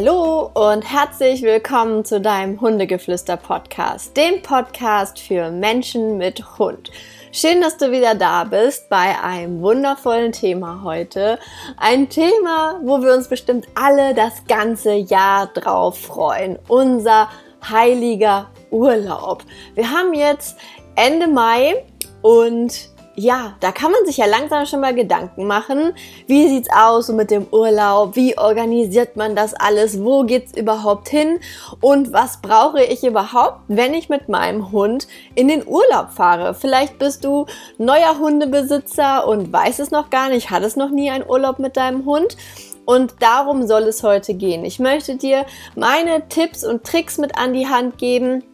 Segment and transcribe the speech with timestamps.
[0.00, 6.92] Hallo und herzlich willkommen zu deinem Hundegeflüster-Podcast, dem Podcast für Menschen mit Hund.
[7.32, 11.40] Schön, dass du wieder da bist bei einem wundervollen Thema heute.
[11.78, 16.60] Ein Thema, wo wir uns bestimmt alle das ganze Jahr drauf freuen.
[16.68, 17.28] Unser
[17.68, 19.42] heiliger Urlaub.
[19.74, 20.58] Wir haben jetzt
[20.94, 21.84] Ende Mai
[22.22, 25.92] und ja, da kann man sich ja langsam schon mal Gedanken machen.
[26.28, 28.14] Wie sieht's aus mit dem Urlaub?
[28.14, 30.04] Wie organisiert man das alles?
[30.04, 31.40] Wo geht's überhaupt hin?
[31.80, 36.54] Und was brauche ich überhaupt, wenn ich mit meinem Hund in den Urlaub fahre?
[36.54, 37.46] Vielleicht bist du
[37.76, 42.06] neuer Hundebesitzer und weißt es noch gar nicht, hattest noch nie einen Urlaub mit deinem
[42.06, 42.36] Hund.
[42.84, 44.64] Und darum soll es heute gehen.
[44.64, 45.44] Ich möchte dir
[45.74, 48.44] meine Tipps und Tricks mit an die Hand geben,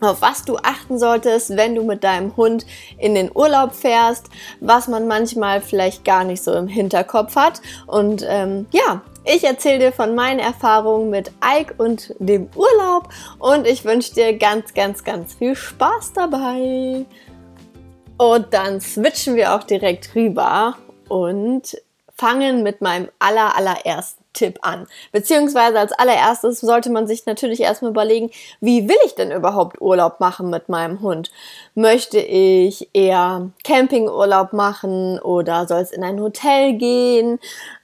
[0.00, 2.66] auf was du achten solltest, wenn du mit deinem Hund
[2.98, 4.28] in den Urlaub fährst,
[4.60, 7.60] was man manchmal vielleicht gar nicht so im Hinterkopf hat.
[7.86, 13.66] Und ähm, ja, ich erzähle dir von meinen Erfahrungen mit Ike und dem Urlaub und
[13.66, 17.04] ich wünsche dir ganz, ganz, ganz viel Spaß dabei.
[18.16, 20.76] Und dann switchen wir auch direkt rüber
[21.08, 21.76] und
[22.14, 24.86] fangen mit meinem aller, allerersten Tipp an.
[25.12, 30.20] Beziehungsweise als allererstes sollte man sich natürlich erstmal überlegen, wie will ich denn überhaupt Urlaub
[30.20, 31.30] machen mit meinem Hund?
[31.80, 37.38] Möchte ich eher Campingurlaub machen oder soll es in ein Hotel gehen?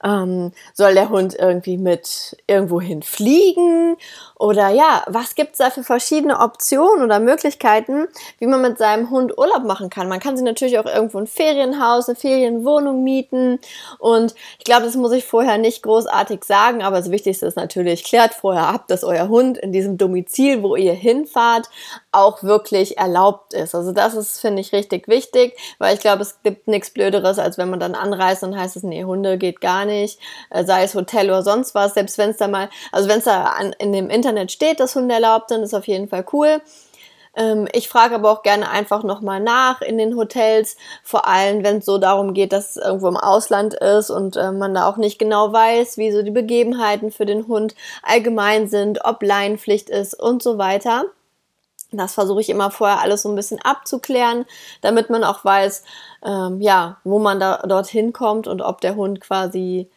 [0.04, 3.96] Ähm, soll der Hund irgendwie mit irgendwohin fliegen?
[4.38, 8.06] Oder ja, was gibt es da für verschiedene Optionen oder Möglichkeiten,
[8.38, 10.10] wie man mit seinem Hund Urlaub machen kann?
[10.10, 13.58] Man kann sich natürlich auch irgendwo ein Ferienhaus, eine Ferienwohnung mieten.
[13.98, 18.04] Und ich glaube, das muss ich vorher nicht großartig sagen, aber das Wichtigste ist natürlich,
[18.04, 21.70] klärt vorher ab, dass euer Hund in diesem Domizil, wo ihr hinfahrt,
[22.12, 23.74] auch wirklich erlaubt ist.
[23.74, 27.58] Also das ist, finde ich, richtig wichtig, weil ich glaube, es gibt nichts Blöderes, als
[27.58, 30.18] wenn man dann anreist und heißt es, nee, Hunde geht gar nicht,
[30.50, 33.24] äh, sei es Hotel oder sonst was, selbst wenn es da mal, also wenn es
[33.24, 36.60] da an, in dem Internet steht, dass Hunde erlaubt sind, ist auf jeden Fall cool.
[37.36, 41.78] Ähm, ich frage aber auch gerne einfach nochmal nach in den Hotels, vor allem wenn
[41.78, 44.96] es so darum geht, dass es irgendwo im Ausland ist und äh, man da auch
[44.96, 50.14] nicht genau weiß, wie so die Begebenheiten für den Hund allgemein sind, ob Leinpflicht ist
[50.14, 51.04] und so weiter.
[51.92, 54.44] Das versuche ich immer vorher alles so ein bisschen abzuklären,
[54.80, 55.84] damit man auch weiß,
[56.24, 59.88] ähm, ja, wo man da dorthin kommt und ob der Hund quasi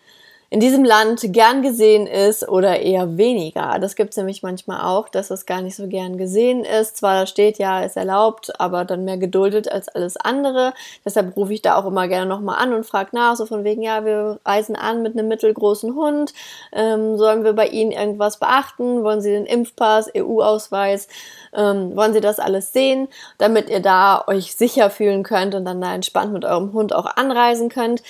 [0.52, 3.78] in diesem Land gern gesehen ist oder eher weniger.
[3.80, 6.98] Das gibt es nämlich manchmal auch, dass es gar nicht so gern gesehen ist.
[6.98, 10.74] Zwar da steht ja, ist erlaubt, aber dann mehr geduldet als alles andere.
[11.06, 13.84] Deshalb rufe ich da auch immer gerne nochmal an und frage nach, so von wegen,
[13.84, 16.34] ja, wir reisen an mit einem mittelgroßen Hund.
[16.74, 19.04] Ähm, sollen wir bei Ihnen irgendwas beachten?
[19.04, 21.10] Wollen Sie den Impfpass, EU-Ausweis?
[21.54, 23.08] Ähm, wollen Sie das alles sehen,
[23.38, 27.06] damit ihr da euch sicher fühlen könnt und dann da entspannt mit eurem Hund auch
[27.06, 28.02] anreisen könnt?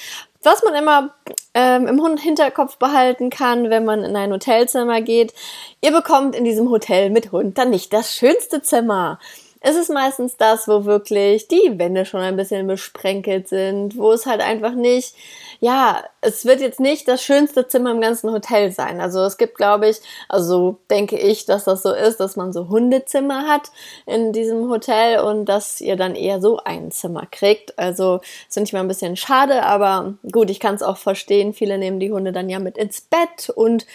[0.41, 1.13] Was man immer
[1.53, 5.33] ähm, im Hinterkopf behalten kann, wenn man in ein Hotelzimmer geht,
[5.81, 9.19] ihr bekommt in diesem Hotel mit Hund dann nicht das schönste Zimmer.
[9.61, 14.25] Es ist meistens das, wo wirklich die Wände schon ein bisschen besprenkelt sind, wo es
[14.25, 15.13] halt einfach nicht
[15.59, 19.01] ja, es wird jetzt nicht das schönste Zimmer im ganzen Hotel sein.
[19.01, 19.97] Also es gibt, glaube ich,
[20.29, 23.71] also denke ich, dass das so ist, dass man so Hundezimmer hat
[24.05, 27.77] in diesem Hotel und dass ihr dann eher so ein Zimmer kriegt.
[27.77, 31.53] Also ist finde ich mal ein bisschen schade, aber gut, ich kann es auch verstehen.
[31.53, 33.85] Viele nehmen die Hunde dann ja mit ins Bett und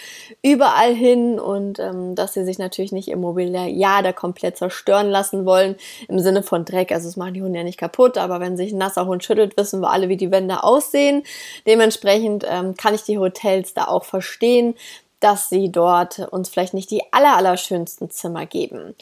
[0.43, 5.45] überall hin und ähm, dass sie sich natürlich nicht ihr Mobiliar da komplett zerstören lassen
[5.45, 5.75] wollen
[6.07, 6.91] im Sinne von Dreck.
[6.91, 9.57] Also es machen die Hunde ja nicht kaputt, aber wenn sich ein nasser Hund schüttelt,
[9.57, 11.23] wissen wir alle, wie die Wände aussehen.
[11.67, 14.75] Dementsprechend ähm, kann ich die Hotels da auch verstehen,
[15.19, 18.95] dass sie dort uns vielleicht nicht die aller, aller schönsten Zimmer geben.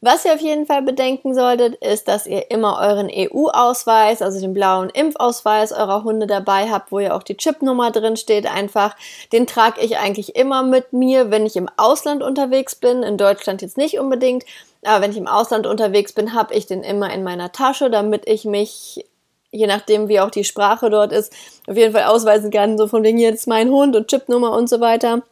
[0.00, 4.52] Was ihr auf jeden Fall bedenken solltet, ist, dass ihr immer euren EU-Ausweis, also den
[4.52, 8.46] blauen Impfausweis eurer Hunde dabei habt, wo ja auch die Chipnummer drin steht.
[8.46, 8.96] Einfach,
[9.32, 13.02] den trage ich eigentlich immer mit mir, wenn ich im Ausland unterwegs bin.
[13.02, 14.44] In Deutschland jetzt nicht unbedingt.
[14.84, 18.28] Aber wenn ich im Ausland unterwegs bin, habe ich den immer in meiner Tasche, damit
[18.28, 19.06] ich mich
[19.54, 21.32] je nachdem, wie auch die Sprache dort ist,
[21.66, 24.80] auf jeden Fall ausweisen kann, so von wegen jetzt mein Hund und Chipnummer und so
[24.80, 25.22] weiter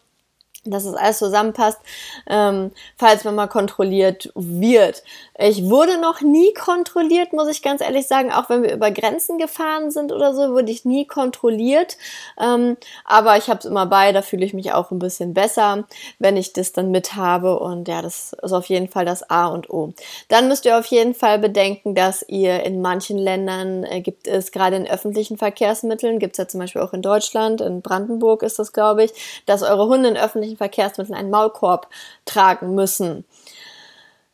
[0.65, 1.81] dass es alles zusammenpasst,
[2.29, 5.03] ähm, falls man mal kontrolliert wird.
[5.45, 8.31] Ich wurde noch nie kontrolliert, muss ich ganz ehrlich sagen.
[8.31, 11.97] Auch wenn wir über Grenzen gefahren sind oder so, wurde ich nie kontrolliert.
[12.41, 15.85] Ähm, aber ich habe es immer bei, da fühle ich mich auch ein bisschen besser,
[16.19, 17.59] wenn ich das dann mit habe.
[17.59, 19.95] Und ja, das ist auf jeden Fall das A und O.
[20.29, 24.53] Dann müsst ihr auf jeden Fall bedenken, dass ihr in manchen Ländern äh, gibt es
[24.53, 28.59] gerade in öffentlichen Verkehrsmitteln, gibt es ja zum Beispiel auch in Deutschland, in Brandenburg ist
[28.59, 31.89] das, glaube ich, dass eure Hunde in öffentlichen öffentlichen Verkehrsmitteln einen Maulkorb
[32.25, 33.25] tragen müssen.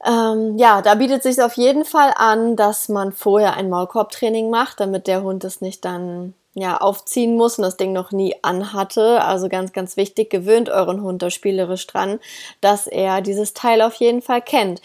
[0.08, 4.80] Ähm, ja, da bietet sich auf jeden Fall an, dass man vorher ein Maulkorbtraining macht,
[4.80, 9.22] damit der Hund es nicht dann ja, aufziehen muss und das Ding noch nie anhatte.
[9.22, 12.20] Also ganz, ganz wichtig, gewöhnt euren Hund da spielerisch dran,
[12.62, 14.80] dass er dieses Teil auf jeden Fall kennt.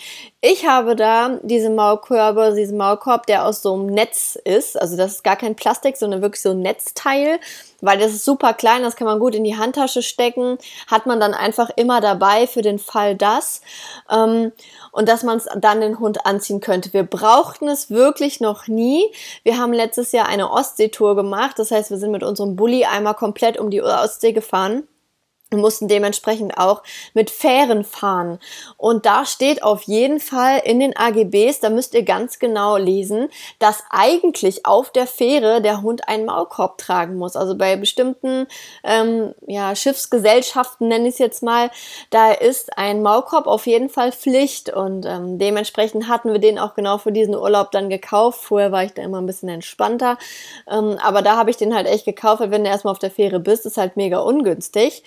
[0.46, 4.78] Ich habe da diese Maulkörbe, diesen Maulkorb, der aus so einem Netz ist.
[4.78, 7.40] Also das ist gar kein Plastik, sondern wirklich so ein Netzteil,
[7.80, 10.58] weil das ist super klein, das kann man gut in die Handtasche stecken,
[10.88, 13.62] hat man dann einfach immer dabei für den Fall das.
[14.12, 14.52] Ähm,
[14.92, 16.92] und dass man es dann den Hund anziehen könnte.
[16.92, 19.06] Wir brauchten es wirklich noch nie.
[19.44, 21.58] Wir haben letztes Jahr eine Ostseetour gemacht.
[21.58, 24.84] Das heißt, wir sind mit unserem Bulli einmal komplett um die Ostsee gefahren
[25.58, 26.84] mussten dementsprechend auch
[27.14, 28.40] mit Fähren fahren.
[28.78, 33.30] Und da steht auf jeden Fall in den AGBs, da müsst ihr ganz genau lesen,
[33.60, 37.36] dass eigentlich auf der Fähre der Hund einen Maulkorb tragen muss.
[37.36, 38.48] Also bei bestimmten
[38.84, 41.70] ähm, ja, Schiffsgesellschaften, nenne ich es jetzt mal,
[42.10, 44.72] da ist ein Maulkorb auf jeden Fall Pflicht.
[44.72, 48.44] Und ähm, dementsprechend hatten wir den auch genau für diesen Urlaub dann gekauft.
[48.44, 50.18] Vorher war ich da immer ein bisschen entspannter.
[50.70, 53.12] Ähm, aber da habe ich den halt echt gekauft, weil wenn du erstmal auf der
[53.12, 55.04] Fähre bist, ist halt mega ungünstig.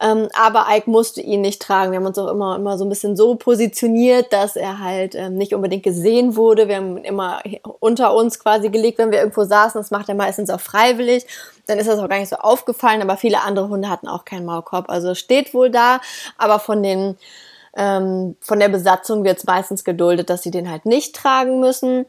[0.00, 1.92] Ähm, aber Ike musste ihn nicht tragen.
[1.92, 5.36] Wir haben uns auch immer, immer so ein bisschen so positioniert, dass er halt ähm,
[5.36, 6.68] nicht unbedingt gesehen wurde.
[6.68, 7.40] Wir haben ihn immer
[7.80, 9.80] unter uns quasi gelegt, wenn wir irgendwo saßen.
[9.80, 11.26] Das macht er meistens auch freiwillig.
[11.66, 14.44] Dann ist das auch gar nicht so aufgefallen, aber viele andere Hunde hatten auch keinen
[14.44, 14.90] Maulkorb.
[14.90, 16.00] Also steht wohl da,
[16.36, 17.16] aber von den
[17.76, 22.06] ähm, von der Besatzung wird es meistens geduldet, dass sie den halt nicht tragen müssen.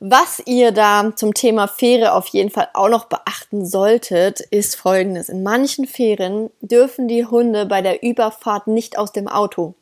[0.00, 5.28] Was ihr da zum Thema Fähre auf jeden Fall auch noch beachten solltet, ist folgendes.
[5.28, 9.74] In manchen Fähren dürfen die Hunde bei der Überfahrt nicht aus dem Auto.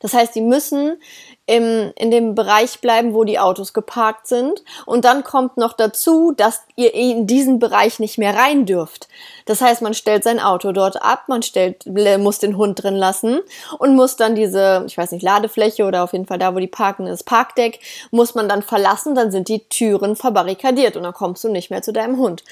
[0.00, 1.00] Das heißt, die müssen
[1.46, 4.62] im, in dem Bereich bleiben, wo die Autos geparkt sind.
[4.86, 9.08] Und dann kommt noch dazu, dass ihr in diesen Bereich nicht mehr rein dürft.
[9.44, 13.40] Das heißt, man stellt sein Auto dort ab, man stellt, muss den Hund drin lassen
[13.78, 16.66] und muss dann diese, ich weiß nicht, Ladefläche oder auf jeden Fall da, wo die
[16.66, 17.80] parken, das Parkdeck,
[18.10, 21.82] muss man dann verlassen, dann sind die Türen verbarrikadiert und dann kommst du nicht mehr
[21.82, 22.42] zu deinem Hund.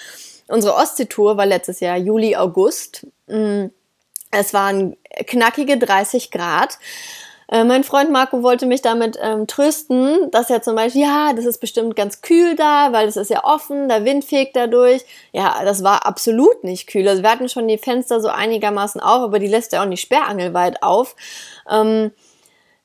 [0.48, 3.06] Unsere Ostseetour war letztes Jahr Juli, August.
[3.26, 3.66] Mm,
[4.30, 4.96] es waren
[5.26, 6.78] knackige 30 Grad.
[7.52, 11.44] Äh, mein Freund Marco wollte mich damit ähm, trösten, dass er zum Beispiel, ja, das
[11.44, 15.04] ist bestimmt ganz kühl da, weil es ist ja offen, der Wind fegt dadurch.
[15.32, 17.06] Ja, das war absolut nicht kühl.
[17.06, 20.00] Also wir hatten schon die Fenster so einigermaßen auf, aber die lässt ja auch nicht
[20.00, 21.14] sperrangelweit auf.
[21.70, 22.12] Ähm,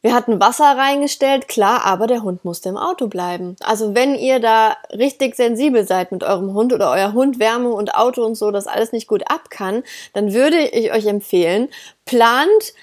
[0.02, 3.56] wir hatten Wasser reingestellt, klar, aber der Hund musste im Auto bleiben.
[3.64, 7.96] Also wenn ihr da richtig sensibel seid mit eurem Hund oder euer Hund Wärme und
[7.96, 11.70] Auto und so, das alles nicht gut ab kann, dann würde ich euch empfehlen,
[12.06, 12.74] plant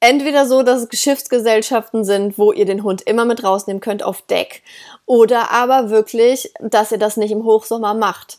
[0.00, 4.22] entweder so, dass es Schiffsgesellschaften sind, wo ihr den Hund immer mit rausnehmen könnt auf
[4.22, 4.62] Deck,
[5.06, 8.38] oder aber wirklich, dass ihr das nicht im Hochsommer macht.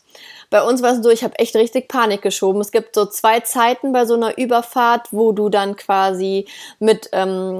[0.50, 2.62] Bei uns war es so, ich habe echt richtig Panik geschoben.
[2.62, 6.48] Es gibt so zwei Zeiten bei so einer Überfahrt, wo du dann quasi
[6.80, 7.60] mit ähm,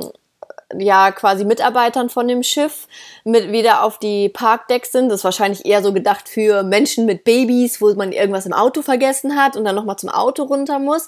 [0.78, 2.88] ja quasi Mitarbeitern von dem Schiff
[3.24, 5.10] mit wieder auf die Parkdecks sind.
[5.10, 8.82] Das ist wahrscheinlich eher so gedacht für Menschen mit Babys, wo man irgendwas im Auto
[8.82, 11.08] vergessen hat und dann nochmal zum Auto runter muss.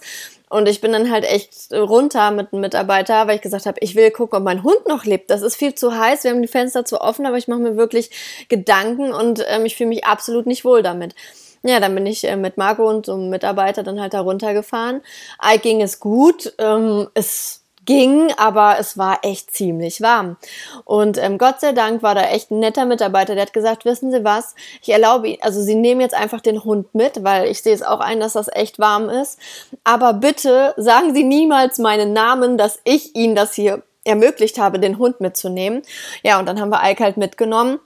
[0.50, 3.96] Und ich bin dann halt echt runter mit einem Mitarbeiter, weil ich gesagt habe, ich
[3.96, 5.30] will gucken, ob mein Hund noch lebt.
[5.30, 7.78] Das ist viel zu heiß, wir haben die Fenster zu offen, aber ich mache mir
[7.78, 8.12] wirklich
[8.50, 11.16] Gedanken und ähm, ich fühle mich absolut nicht wohl damit.
[11.64, 15.02] Ja, dann bin ich äh, mit Marco und so einem Mitarbeiter dann halt da runtergefahren.
[15.38, 16.54] All ging es gut.
[16.58, 17.61] Ähm, es
[17.92, 20.38] ging, aber es war echt ziemlich warm.
[20.86, 24.12] Und ähm, Gott sei Dank war da echt ein netter Mitarbeiter, der hat gesagt, wissen
[24.12, 27.62] Sie was, ich erlaube Ihnen, also Sie nehmen jetzt einfach den Hund mit, weil ich
[27.62, 29.38] sehe es auch ein, dass das echt warm ist.
[29.84, 34.98] Aber bitte sagen Sie niemals meinen Namen, dass ich Ihnen das hier ermöglicht habe, den
[34.98, 35.82] Hund mitzunehmen.
[36.24, 37.80] Ja, und dann haben wir Ike halt mitgenommen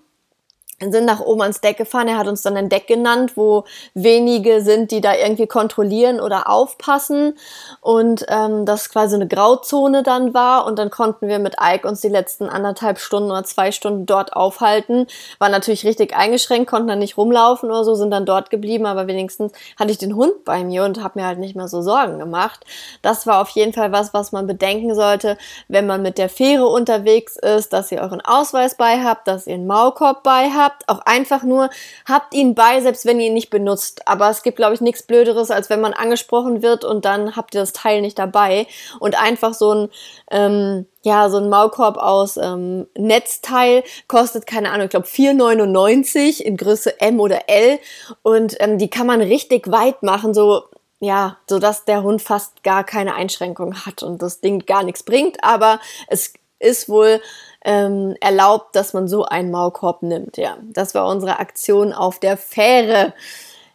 [0.82, 2.10] sind nach oben ans Deck gefahren.
[2.10, 3.64] Er hat uns dann ein Deck genannt, wo
[3.94, 7.38] wenige sind, die da irgendwie kontrollieren oder aufpassen.
[7.80, 10.66] Und ähm, das quasi eine Grauzone dann war.
[10.66, 14.34] Und dann konnten wir mit Ike uns die letzten anderthalb Stunden oder zwei Stunden dort
[14.34, 15.08] aufhalten.
[15.40, 18.86] War natürlich richtig eingeschränkt, konnten dann nicht rumlaufen oder so, sind dann dort geblieben.
[18.86, 21.82] Aber wenigstens hatte ich den Hund bei mir und habe mir halt nicht mehr so
[21.82, 22.66] Sorgen gemacht.
[23.02, 25.38] Das war auf jeden Fall was, was man bedenken sollte,
[25.70, 29.54] wenn man mit der Fähre unterwegs ist, dass ihr euren Ausweis bei habt, dass ihr
[29.54, 31.70] einen Maulkorb bei habt habt, auch einfach nur,
[32.06, 34.08] habt ihn bei, selbst wenn ihr ihn nicht benutzt.
[34.08, 37.56] Aber es gibt, glaube ich, nichts Blöderes, als wenn man angesprochen wird und dann habt
[37.56, 38.68] ihr das Teil nicht dabei.
[39.00, 39.90] Und einfach so ein,
[40.32, 46.58] ähm, ja, so ein Maulkorb aus ähm, Netzteil kostet, keine Ahnung, ich glaube 4,99 in
[46.58, 47.80] Größe M oder L.
[48.24, 50.64] Und ähm, die kann man richtig weit machen, so
[51.00, 55.04] ja, so dass der Hund fast gar keine Einschränkung hat und das Ding gar nichts
[55.04, 57.22] bringt, aber es ist wohl
[57.66, 60.38] ähm, erlaubt, dass man so einen Maulkorb nimmt.
[60.38, 63.14] Ja, das war unsere Aktion auf der Fähre.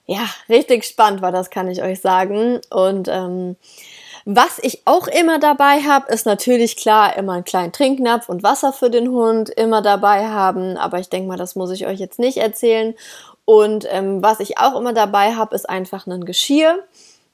[0.06, 2.61] Ja, richtig spannend war das, kann ich euch sagen.
[2.70, 3.56] Und ähm,
[4.25, 8.73] was ich auch immer dabei habe, ist natürlich klar immer einen kleinen Trinknapf und Wasser
[8.73, 10.76] für den Hund immer dabei haben.
[10.76, 12.94] Aber ich denke mal, das muss ich euch jetzt nicht erzählen.
[13.44, 16.78] Und ähm, was ich auch immer dabei habe, ist einfach ein Geschirr.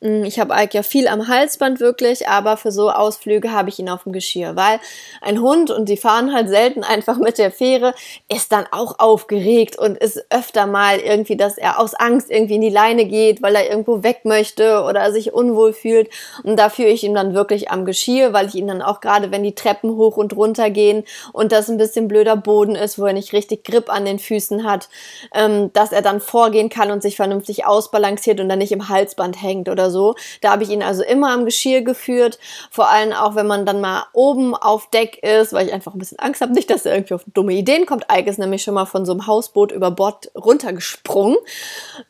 [0.00, 3.78] Mm, ich habe Ike ja viel am Halsband wirklich, aber für so Ausflüge habe ich
[3.78, 4.78] ihn auf dem Geschirr, weil
[5.22, 7.94] ein Hund und die fahren halt selten einfach mit der Fähre,
[8.28, 12.60] ist dann auch aufgeregt und ist öfter mal irgendwie, dass er aus Angst irgendwie in
[12.60, 16.10] die Leine geht, weil er irgendwo weg möchte oder sich unwohl fühlt.
[16.42, 19.30] Und da führe ich ihn dann wirklich am Geschirr, weil ich ihn dann auch gerade,
[19.30, 23.06] wenn die Treppen hoch und runter gehen und das ein bisschen blöder Boden ist, wo
[23.06, 24.90] er nicht richtig Grip an den Füßen hat,
[25.34, 29.40] ähm, dass er dann vorgehen kann und sich vernünftig ausbalanciert und dann nicht im Halsband
[29.42, 30.14] hängt oder so so.
[30.40, 32.38] Da habe ich ihn also immer am Geschirr geführt.
[32.70, 35.98] Vor allem auch, wenn man dann mal oben auf Deck ist, weil ich einfach ein
[35.98, 38.06] bisschen Angst habe, nicht, dass er irgendwie auf dumme Ideen kommt.
[38.12, 41.38] Ike ist nämlich schon mal von so einem Hausboot über Bord runtergesprungen.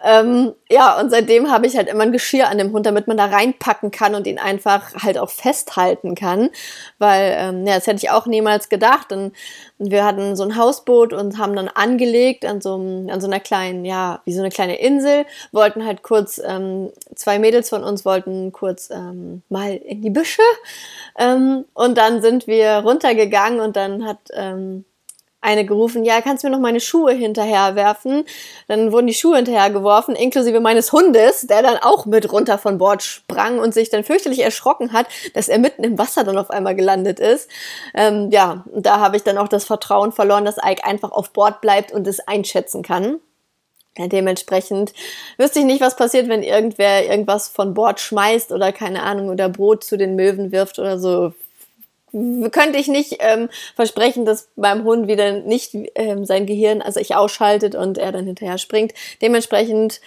[0.03, 3.17] Ähm, ja, und seitdem habe ich halt immer ein Geschirr an dem Hund, damit man
[3.17, 6.51] da reinpacken kann und ihn einfach halt auch festhalten kann.
[6.99, 9.13] Weil, ähm, ja, das hätte ich auch niemals gedacht.
[9.13, 9.33] Und
[9.79, 13.85] wir hatten so ein Hausboot und haben dann angelegt an so, an so einer kleinen,
[13.85, 18.53] ja, wie so eine kleine Insel, wollten halt kurz, ähm, zwei Mädels von uns wollten
[18.53, 20.43] kurz ähm, mal in die Büsche.
[21.19, 24.85] Ähm, und dann sind wir runtergegangen und dann hat ähm,
[25.47, 28.25] eine gerufen, ja, kannst du mir noch meine Schuhe hinterher werfen?
[28.67, 32.79] Dann wurden die Schuhe hinterher geworfen, inklusive meines Hundes, der dann auch mit runter von
[32.79, 36.51] Bord sprang und sich dann fürchterlich erschrocken hat, dass er mitten im Wasser dann auf
[36.51, 37.49] einmal gelandet ist.
[37.95, 41.61] Ähm, ja, da habe ich dann auch das Vertrauen verloren, dass Ike einfach auf Bord
[41.61, 43.21] bleibt und es einschätzen kann.
[43.99, 44.93] Dementsprechend
[45.39, 49.49] wüsste ich nicht, was passiert, wenn irgendwer irgendwas von Bord schmeißt oder keine Ahnung oder
[49.49, 51.33] Brot zu den Möwen wirft oder so
[52.51, 57.15] könnte ich nicht ähm, versprechen, dass beim Hund wieder nicht ähm, sein Gehirn, also ich
[57.15, 58.95] ausschaltet und er dann hinterher springt.
[59.21, 60.01] Dementsprechend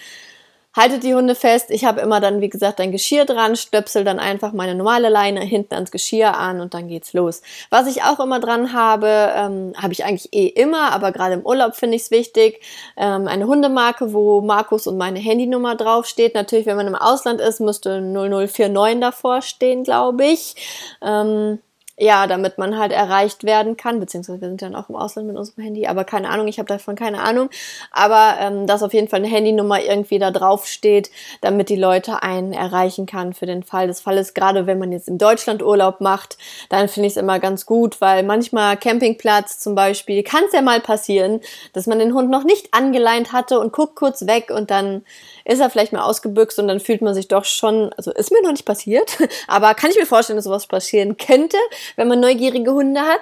[0.79, 1.71] haltet die Hunde fest.
[1.71, 5.41] Ich habe immer dann, wie gesagt, ein Geschirr dran, stöpsel dann einfach meine normale Leine
[5.41, 7.41] hinten ans Geschirr an und dann geht's los.
[7.69, 11.45] Was ich auch immer dran habe, ähm, habe ich eigentlich eh immer, aber gerade im
[11.45, 12.62] Urlaub finde ich es wichtig,
[12.95, 16.33] ähm, eine Hundemarke, wo Markus und meine Handynummer draufsteht.
[16.33, 20.55] Natürlich, wenn man im Ausland ist, müsste 0049 davor stehen, glaube ich.
[21.01, 21.59] Ähm,
[22.00, 25.38] ja, damit man halt erreicht werden kann, beziehungsweise wir sind dann auch im Ausland mit
[25.38, 27.50] unserem Handy, aber keine Ahnung, ich habe davon keine Ahnung,
[27.91, 32.24] aber ähm, dass auf jeden Fall eine Handynummer irgendwie da drauf steht, damit die Leute
[32.24, 36.00] einen erreichen kann für den Fall des Falles, gerade wenn man jetzt im Deutschland Urlaub
[36.00, 36.38] macht,
[36.70, 40.62] dann finde ich es immer ganz gut, weil manchmal Campingplatz zum Beispiel, kann es ja
[40.62, 41.41] mal passieren,
[41.74, 45.03] dass man den Hund noch nicht angeleint hatte und guckt kurz weg und dann
[45.50, 48.41] ist er vielleicht mal ausgebüxt und dann fühlt man sich doch schon, also ist mir
[48.44, 51.58] noch nicht passiert, aber kann ich mir vorstellen, dass sowas passieren könnte,
[51.96, 53.22] wenn man neugierige Hunde hat.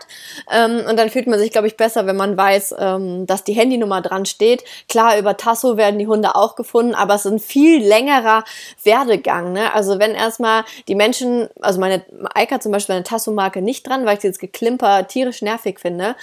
[0.51, 3.53] Ähm, und dann fühlt man sich, glaube ich, besser, wenn man weiß, ähm, dass die
[3.53, 4.65] Handynummer dran steht.
[4.89, 8.43] Klar, über Tasso werden die Hunde auch gefunden, aber es ist ein viel längerer
[8.83, 9.53] Werdegang.
[9.53, 9.73] Ne?
[9.73, 12.03] Also wenn erstmal die Menschen, also meine
[12.33, 16.15] Eika zum Beispiel eine Tasso-Marke nicht dran, weil ich sie jetzt geklimper tierisch nervig finde.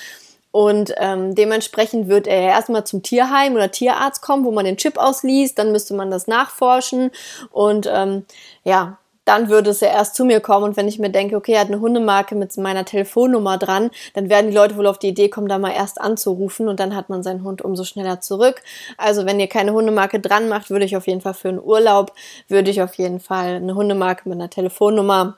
[0.54, 4.98] Und ähm, dementsprechend wird er erstmal zum Tierheim oder Tierarzt kommen, wo man den Chip
[4.98, 7.10] ausliest, dann müsste man das nachforschen
[7.50, 8.24] und ähm,
[8.62, 10.62] ja, dann würde es ja erst zu mir kommen.
[10.62, 14.28] Und wenn ich mir denke, okay, er hat eine Hundemarke mit meiner Telefonnummer dran, dann
[14.28, 17.08] werden die Leute wohl auf die Idee kommen, da mal erst anzurufen und dann hat
[17.08, 18.62] man seinen Hund umso schneller zurück.
[18.96, 22.12] Also wenn ihr keine Hundemarke dran macht, würde ich auf jeden Fall für einen Urlaub,
[22.46, 25.36] würde ich auf jeden Fall eine Hundemarke mit einer Telefonnummer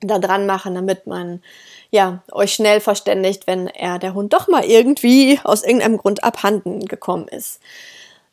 [0.00, 1.42] da dran machen, damit man
[1.92, 6.86] ja euch schnell verständigt, wenn er der Hund doch mal irgendwie aus irgendeinem Grund abhanden
[6.86, 7.60] gekommen ist.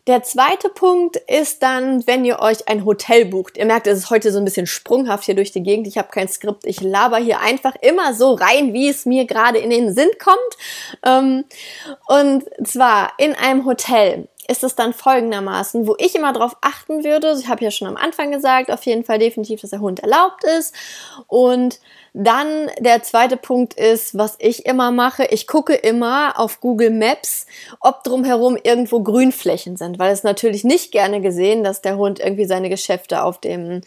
[0.07, 3.57] Der zweite Punkt ist dann, wenn ihr euch ein Hotel bucht.
[3.57, 5.85] Ihr merkt, es ist heute so ein bisschen sprunghaft hier durch die Gegend.
[5.85, 6.65] Ich habe kein Skript.
[6.65, 10.37] Ich laber hier einfach immer so rein, wie es mir gerade in den Sinn kommt.
[11.05, 11.45] Ähm,
[12.07, 17.35] und zwar in einem Hotel ist es dann folgendermaßen, wo ich immer darauf achten würde.
[17.39, 20.43] Ich habe ja schon am Anfang gesagt, auf jeden Fall definitiv, dass der Hund erlaubt
[20.43, 20.73] ist.
[21.27, 21.79] Und
[22.13, 27.45] dann der zweite Punkt ist, was ich immer mache, ich gucke immer auf Google Maps,
[27.79, 32.45] ob drumherum irgendwo Grünflächen sind, weil es natürlich nicht gerne gesehen, dass der Hund irgendwie
[32.45, 33.81] seine Geschäfte auf dem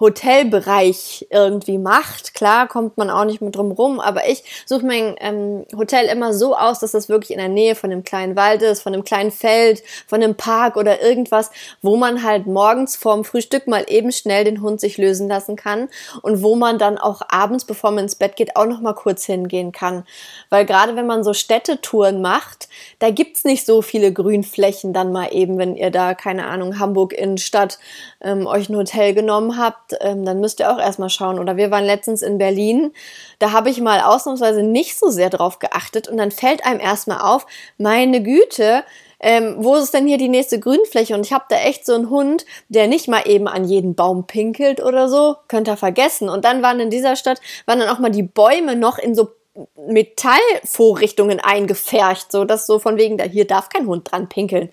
[0.00, 2.34] Hotelbereich irgendwie macht.
[2.34, 6.32] Klar, kommt man auch nicht mit drum rum, aber ich suche mein ähm, Hotel immer
[6.32, 9.04] so aus, dass das wirklich in der Nähe von einem kleinen Wald ist, von einem
[9.04, 11.50] kleinen Feld, von einem Park oder irgendwas,
[11.82, 15.88] wo man halt morgens vorm Frühstück mal eben schnell den Hund sich lösen lassen kann
[16.22, 19.24] und wo man dann auch abends, bevor man ins Bett geht, auch noch mal kurz
[19.24, 20.04] hingehen kann.
[20.50, 22.68] Weil gerade wenn man so Städtetouren macht,
[23.00, 27.12] da gibt's nicht so viele Grünflächen dann mal eben, wenn ihr da, keine Ahnung, Hamburg
[27.12, 27.78] Innenstadt
[28.20, 31.38] ähm, euch ein Hotel genommen habt ähm, dann müsst ihr auch erstmal schauen.
[31.38, 32.92] Oder wir waren letztens in Berlin,
[33.38, 37.20] da habe ich mal ausnahmsweise nicht so sehr drauf geachtet und dann fällt einem erstmal
[37.20, 37.46] auf,
[37.78, 38.84] meine Güte,
[39.20, 41.14] ähm, wo ist denn hier die nächste Grünfläche?
[41.14, 44.26] Und ich habe da echt so einen Hund, der nicht mal eben an jeden Baum
[44.26, 46.28] pinkelt oder so, könnt ihr vergessen.
[46.28, 49.28] Und dann waren in dieser Stadt, waren dann auch mal die Bäume noch in so
[49.76, 54.70] Metallvorrichtungen eingefärcht, so dass so von wegen, da hier darf kein Hund dran pinkeln.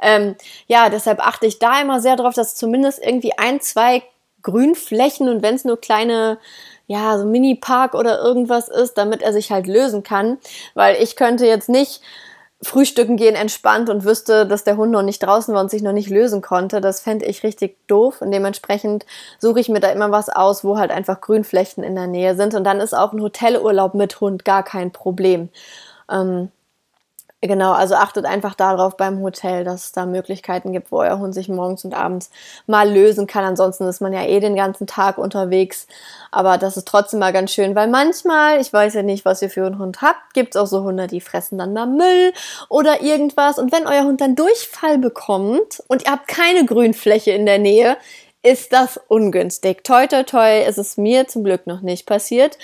[0.00, 4.02] Ähm, ja, deshalb achte ich da immer sehr drauf, dass zumindest irgendwie ein, zwei
[4.42, 6.38] Grünflächen und wenn es nur kleine
[6.86, 10.38] ja, so Mini-Park oder irgendwas ist, damit er sich halt lösen kann.
[10.74, 12.02] Weil ich könnte jetzt nicht
[12.62, 15.92] frühstücken gehen entspannt und wüsste, dass der Hund noch nicht draußen war und sich noch
[15.92, 16.80] nicht lösen konnte.
[16.80, 18.20] Das fände ich richtig doof.
[18.22, 19.04] Und dementsprechend
[19.38, 22.54] suche ich mir da immer was aus, wo halt einfach Grünflächen in der Nähe sind.
[22.54, 25.48] Und dann ist auch ein Hotelurlaub mit Hund gar kein Problem.
[26.10, 26.50] Ähm,
[27.44, 31.34] Genau, also achtet einfach darauf beim Hotel, dass es da Möglichkeiten gibt, wo euer Hund
[31.34, 32.30] sich morgens und abends
[32.68, 33.42] mal lösen kann.
[33.42, 35.88] Ansonsten ist man ja eh den ganzen Tag unterwegs.
[36.30, 39.50] Aber das ist trotzdem mal ganz schön, weil manchmal, ich weiß ja nicht, was ihr
[39.50, 42.32] für einen Hund habt, gibt es auch so Hunde, die fressen dann mal Müll
[42.68, 43.58] oder irgendwas.
[43.58, 47.96] Und wenn euer Hund dann Durchfall bekommt und ihr habt keine Grünfläche in der Nähe,
[48.44, 49.82] ist das ungünstig.
[49.82, 52.56] Toi, toi, toi, ist es mir zum Glück noch nicht passiert.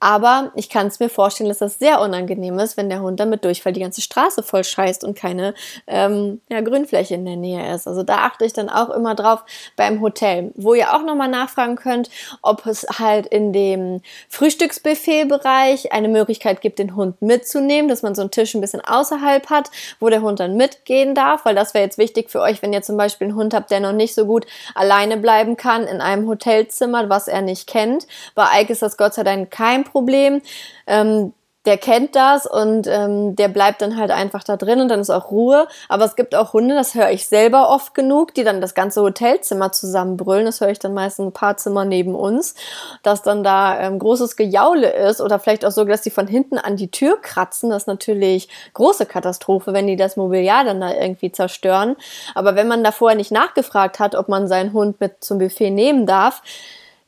[0.00, 3.44] Aber ich kann es mir vorstellen, dass das sehr unangenehm ist, wenn der Hund damit
[3.44, 5.54] Durchfall die ganze Straße voll scheißt und keine
[5.86, 7.86] ähm, ja, Grünfläche in der Nähe ist.
[7.86, 9.44] Also da achte ich dann auch immer drauf
[9.76, 12.08] beim Hotel, wo ihr auch nochmal nachfragen könnt,
[12.40, 18.22] ob es halt in dem Frühstücksbuffet-Bereich eine Möglichkeit gibt, den Hund mitzunehmen, dass man so
[18.22, 21.84] einen Tisch ein bisschen außerhalb hat, wo der Hund dann mitgehen darf, weil das wäre
[21.84, 24.24] jetzt wichtig für euch, wenn ihr zum Beispiel einen Hund habt, der noch nicht so
[24.24, 28.06] gut alleine bleiben kann in einem Hotelzimmer, was er nicht kennt.
[28.34, 30.42] Bei Ike ist das Gott sei Dank kein Problem.
[30.86, 31.32] Ähm,
[31.66, 35.10] der kennt das und ähm, der bleibt dann halt einfach da drin und dann ist
[35.10, 35.68] auch Ruhe.
[35.90, 39.02] Aber es gibt auch Hunde, das höre ich selber oft genug, die dann das ganze
[39.02, 40.46] Hotelzimmer zusammenbrüllen.
[40.46, 42.54] Das höre ich dann meistens ein paar Zimmer neben uns,
[43.02, 46.56] dass dann da ähm, großes Gejaule ist oder vielleicht auch so, dass die von hinten
[46.56, 47.68] an die Tür kratzen.
[47.68, 51.96] Das ist natürlich große Katastrophe, wenn die das Mobiliar dann da irgendwie zerstören.
[52.34, 55.70] Aber wenn man da vorher nicht nachgefragt hat, ob man seinen Hund mit zum Buffet
[55.70, 56.40] nehmen darf,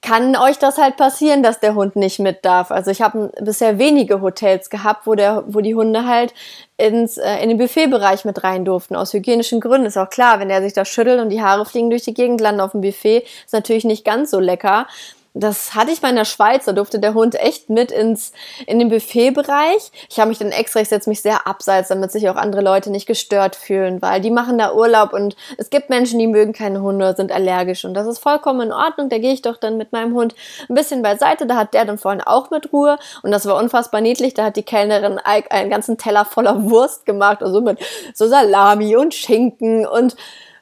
[0.02, 2.72] kann euch das halt passieren, dass der Hund nicht mit darf.
[2.72, 6.34] Also ich habe bisher wenige Hotels gehabt, wo der, wo die Hunde halt
[6.76, 9.86] ins äh, in den Buffetbereich mit rein durften aus hygienischen Gründen.
[9.86, 12.40] Ist auch klar, wenn der sich da schüttelt und die Haare fliegen durch die Gegend,
[12.40, 14.88] landen auf dem Buffet, ist natürlich nicht ganz so lecker.
[15.34, 18.32] Das hatte ich mal in der Schweiz, da durfte der Hund echt mit ins,
[18.66, 19.90] in den Buffetbereich.
[20.10, 22.90] Ich habe mich dann extra, ich setze mich sehr abseits, damit sich auch andere Leute
[22.90, 26.82] nicht gestört fühlen, weil die machen da Urlaub und es gibt Menschen, die mögen keine
[26.82, 29.08] Hunde, sind allergisch und das ist vollkommen in Ordnung.
[29.08, 30.34] Da gehe ich doch dann mit meinem Hund
[30.68, 31.46] ein bisschen beiseite.
[31.46, 34.34] Da hat der dann vorhin auch mit Ruhe und das war unfassbar niedlich.
[34.34, 37.78] Da hat die Kellnerin einen ganzen Teller voller Wurst gemacht, also mit
[38.12, 40.14] so Salami und Schinken und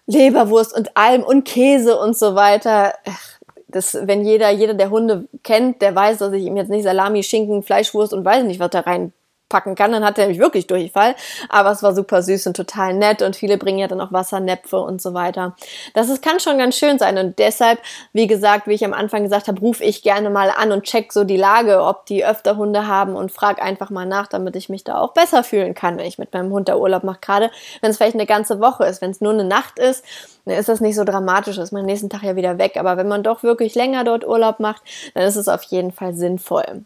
[0.06, 2.94] Leberwurst und allem und Käse und so weiter.
[3.08, 3.39] Ach,
[3.70, 7.22] das, wenn jeder, jeder, der Hunde kennt, der weiß, dass ich ihm jetzt nicht Salami,
[7.22, 9.12] Schinken, Fleischwurst und weiß nicht, was da rein
[9.50, 11.14] packen kann, dann hat er nämlich wirklich Durchfall.
[11.50, 14.78] Aber es war super süß und total nett und viele bringen ja dann auch Wassernäpfe
[14.78, 15.54] und so weiter.
[15.92, 17.80] Das ist, kann schon ganz schön sein und deshalb,
[18.14, 21.12] wie gesagt, wie ich am Anfang gesagt habe, rufe ich gerne mal an und check
[21.12, 24.70] so die Lage, ob die öfter Hunde haben und frag einfach mal nach, damit ich
[24.70, 27.18] mich da auch besser fühlen kann, wenn ich mit meinem Hund da Urlaub mache.
[27.20, 27.50] Gerade
[27.82, 30.04] wenn es vielleicht eine ganze Woche ist, wenn es nur eine Nacht ist,
[30.44, 32.76] dann ist das nicht so dramatisch, ist man nächsten Tag ja wieder weg.
[32.76, 34.82] Aber wenn man doch wirklich länger dort Urlaub macht,
[35.14, 36.84] dann ist es auf jeden Fall sinnvoll.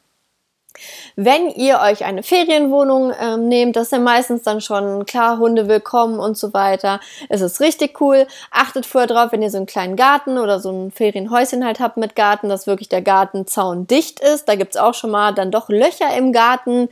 [1.16, 5.68] Wenn ihr euch eine Ferienwohnung ähm, nehmt, das ist ja meistens dann schon klar, Hunde
[5.68, 6.98] willkommen und so weiter.
[7.28, 8.26] Es ist richtig cool.
[8.50, 11.96] Achtet vorher drauf, wenn ihr so einen kleinen Garten oder so ein Ferienhäuschen halt habt
[11.96, 14.48] mit Garten, dass wirklich der Gartenzaun dicht ist.
[14.48, 16.88] Da gibt's auch schon mal dann doch Löcher im Garten.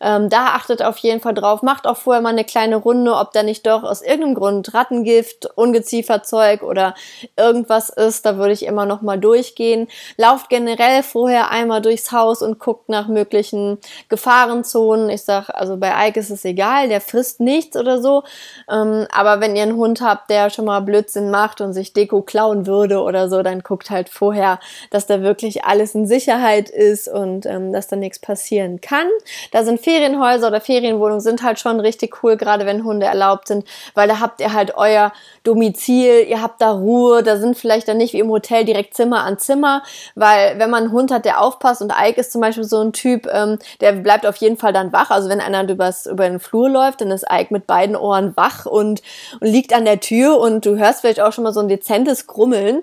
[0.00, 1.62] Ähm, da achtet auf jeden Fall drauf.
[1.62, 5.46] Macht auch vorher mal eine kleine Runde, ob da nicht doch aus irgendeinem Grund Rattengift,
[5.56, 6.94] Ungezieferzeug oder
[7.36, 8.24] irgendwas ist.
[8.24, 9.88] Da würde ich immer noch mal durchgehen.
[10.16, 15.08] Lauft generell vorher einmal durchs Haus und guckt nach möglichen möglichen Gefahrenzonen.
[15.08, 18.22] Ich sag, also bei Ike ist es egal, der frisst nichts oder so.
[18.70, 22.20] Ähm, aber wenn ihr einen Hund habt, der schon mal Blödsinn macht und sich Deko
[22.22, 24.60] klauen würde oder so, dann guckt halt vorher,
[24.90, 29.06] dass da wirklich alles in Sicherheit ist und ähm, dass da nichts passieren kann.
[29.52, 33.64] Da sind Ferienhäuser oder Ferienwohnungen sind halt schon richtig cool, gerade wenn Hunde erlaubt sind,
[33.94, 35.12] weil da habt ihr halt euer
[35.44, 39.22] Domizil, ihr habt da Ruhe, da sind vielleicht dann nicht wie im Hotel direkt Zimmer
[39.24, 39.82] an Zimmer,
[40.14, 42.92] weil wenn man einen Hund hat, der aufpasst und Ike ist zum Beispiel so ein
[42.92, 45.10] Typ, Typ, ähm, der bleibt auf jeden Fall dann wach.
[45.10, 48.66] Also wenn einer übers, über den Flur läuft, dann ist Ike mit beiden Ohren wach
[48.66, 49.02] und,
[49.40, 52.26] und liegt an der Tür und du hörst vielleicht auch schon mal so ein dezentes
[52.26, 52.82] Grummeln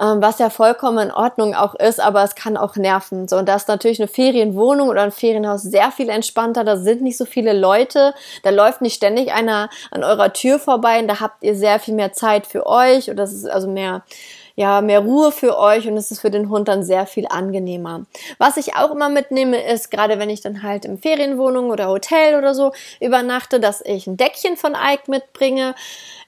[0.00, 3.28] ähm, was ja vollkommen in Ordnung auch ist, aber es kann auch nerven.
[3.28, 6.64] So, und da ist natürlich eine Ferienwohnung oder ein Ferienhaus sehr viel entspannter.
[6.64, 10.98] Da sind nicht so viele Leute, da läuft nicht ständig einer an eurer Tür vorbei
[11.00, 14.02] und da habt ihr sehr viel mehr Zeit für euch oder das ist also mehr
[14.54, 18.04] ja, mehr Ruhe für euch und es ist für den Hund dann sehr viel angenehmer.
[18.38, 22.36] Was ich auch immer mitnehme, ist, gerade wenn ich dann halt im Ferienwohnung oder Hotel
[22.36, 25.74] oder so übernachte, dass ich ein Deckchen von Ike mitbringe.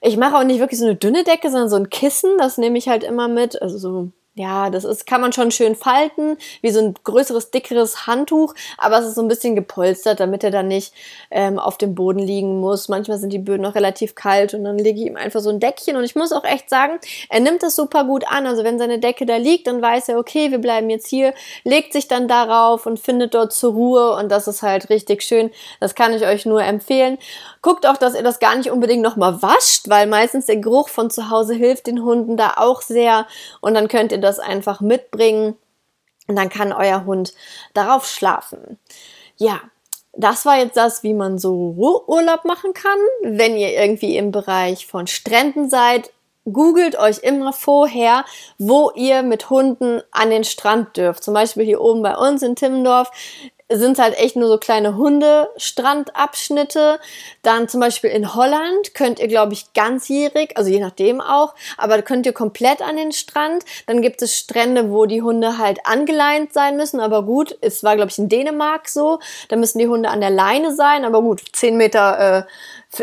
[0.01, 2.77] Ich mache auch nicht wirklich so eine dünne Decke, sondern so ein Kissen, das nehme
[2.77, 6.69] ich halt immer mit, also so ja, das ist, kann man schon schön falten, wie
[6.69, 10.67] so ein größeres, dickeres Handtuch, aber es ist so ein bisschen gepolstert, damit er dann
[10.67, 10.93] nicht
[11.31, 12.89] ähm, auf dem Boden liegen muss.
[12.89, 15.61] Manchmal sind die Böden noch relativ kalt und dann lege ich ihm einfach so ein
[15.61, 18.45] Deckchen und ich muss auch echt sagen, er nimmt das super gut an.
[18.45, 21.93] Also wenn seine Decke da liegt, dann weiß er, okay, wir bleiben jetzt hier, legt
[21.93, 25.49] sich dann darauf und findet dort zur Ruhe und das ist halt richtig schön.
[25.79, 27.17] Das kann ich euch nur empfehlen.
[27.65, 31.09] Guckt auch, dass ihr das gar nicht unbedingt nochmal wascht, weil meistens der Geruch von
[31.09, 33.25] zu Hause hilft den Hunden da auch sehr
[33.59, 35.55] und dann könnt ihr das einfach mitbringen
[36.27, 37.33] und dann kann euer Hund
[37.73, 38.77] darauf schlafen.
[39.37, 39.61] Ja,
[40.13, 42.99] das war jetzt das, wie man so Urlaub machen kann.
[43.23, 46.11] Wenn ihr irgendwie im Bereich von Stränden seid,
[46.45, 48.25] googelt euch immer vorher,
[48.59, 51.23] wo ihr mit Hunden an den Strand dürft.
[51.23, 53.09] Zum Beispiel hier oben bei uns in Timmendorf
[53.71, 56.99] sind halt echt nur so kleine Hundestrandabschnitte.
[57.41, 62.01] Dann zum Beispiel in Holland könnt ihr, glaube ich, ganzjährig, also je nachdem auch, aber
[62.03, 63.65] könnt ihr komplett an den Strand.
[63.87, 67.95] Dann gibt es Strände, wo die Hunde halt angeleint sein müssen, aber gut, es war,
[67.95, 69.19] glaube ich, in Dänemark so.
[69.49, 72.43] Da müssen die Hunde an der Leine sein, aber gut, zehn Meter äh,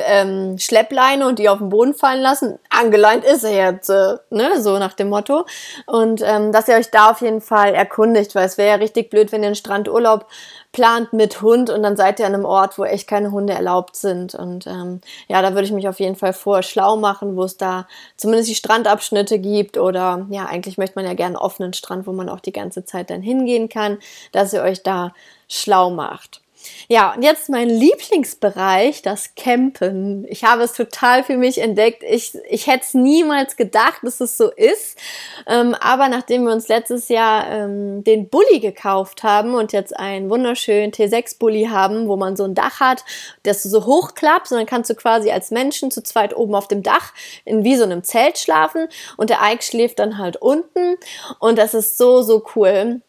[0.02, 2.58] ähm, Schleppleine und die auf den Boden fallen lassen.
[2.70, 5.46] Angeleint ist er jetzt, äh, ne, so nach dem Motto.
[5.86, 9.10] Und ähm, dass ihr euch da auf jeden Fall erkundigt, weil es wäre ja richtig
[9.10, 10.26] blöd, wenn ihr einen Strandurlaub
[10.72, 13.94] plant mit Hund und dann seid ihr an einem Ort, wo echt keine Hunde erlaubt
[13.94, 14.34] sind.
[14.34, 17.58] Und ähm, ja, da würde ich mich auf jeden Fall vor schlau machen, wo es
[17.58, 22.06] da zumindest die Strandabschnitte gibt oder ja, eigentlich möchte man ja gerne einen offenen Strand,
[22.06, 23.98] wo man auch die ganze Zeit dann hingehen kann,
[24.32, 25.12] dass ihr euch da
[25.48, 26.40] schlau macht.
[26.88, 30.26] Ja, und jetzt mein Lieblingsbereich, das Campen.
[30.28, 32.02] Ich habe es total für mich entdeckt.
[32.02, 34.98] Ich, ich hätte es niemals gedacht, dass es so ist.
[35.46, 40.30] Ähm, aber nachdem wir uns letztes Jahr ähm, den Bulli gekauft haben und jetzt einen
[40.30, 43.04] wunderschönen T6-Bulli haben, wo man so ein Dach hat,
[43.42, 46.68] das du so hochklappst und dann kannst du quasi als Menschen zu zweit oben auf
[46.68, 47.12] dem Dach
[47.44, 50.96] in wie so einem Zelt schlafen und der Ike schläft dann halt unten
[51.38, 53.00] und das ist so, so cool.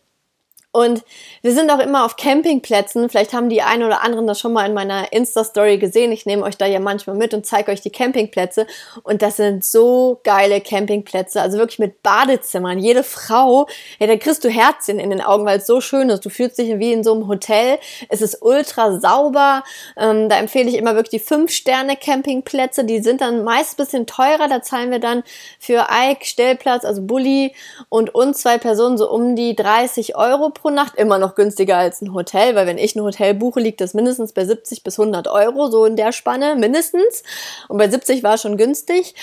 [0.75, 1.03] Und
[1.43, 3.07] wir sind auch immer auf Campingplätzen.
[3.07, 6.11] Vielleicht haben die einen oder anderen das schon mal in meiner Insta-Story gesehen.
[6.11, 8.65] Ich nehme euch da ja manchmal mit und zeige euch die Campingplätze.
[9.03, 11.39] Und das sind so geile Campingplätze.
[11.39, 12.79] Also wirklich mit Badezimmern.
[12.79, 13.67] Jede Frau,
[13.99, 16.25] ja, da kriegst du Herzchen in den Augen, weil es so schön ist.
[16.25, 17.77] Du fühlst dich wie in so einem Hotel.
[18.09, 19.63] Es ist ultra sauber.
[19.95, 22.83] Ähm, da empfehle ich immer wirklich die 5-Sterne-Campingplätze.
[22.83, 24.47] Die sind dann meist ein bisschen teurer.
[24.47, 25.21] Da zahlen wir dann
[25.59, 27.53] für Ike, Stellplatz, also Bulli
[27.89, 31.77] und uns zwei Personen so um die 30 Euro pro pro Nacht immer noch günstiger
[31.77, 34.97] als ein Hotel, weil wenn ich ein Hotel buche, liegt das mindestens bei 70 bis
[34.97, 37.23] 100 Euro, so in der Spanne mindestens.
[37.67, 39.13] Und bei 70 war schon günstig.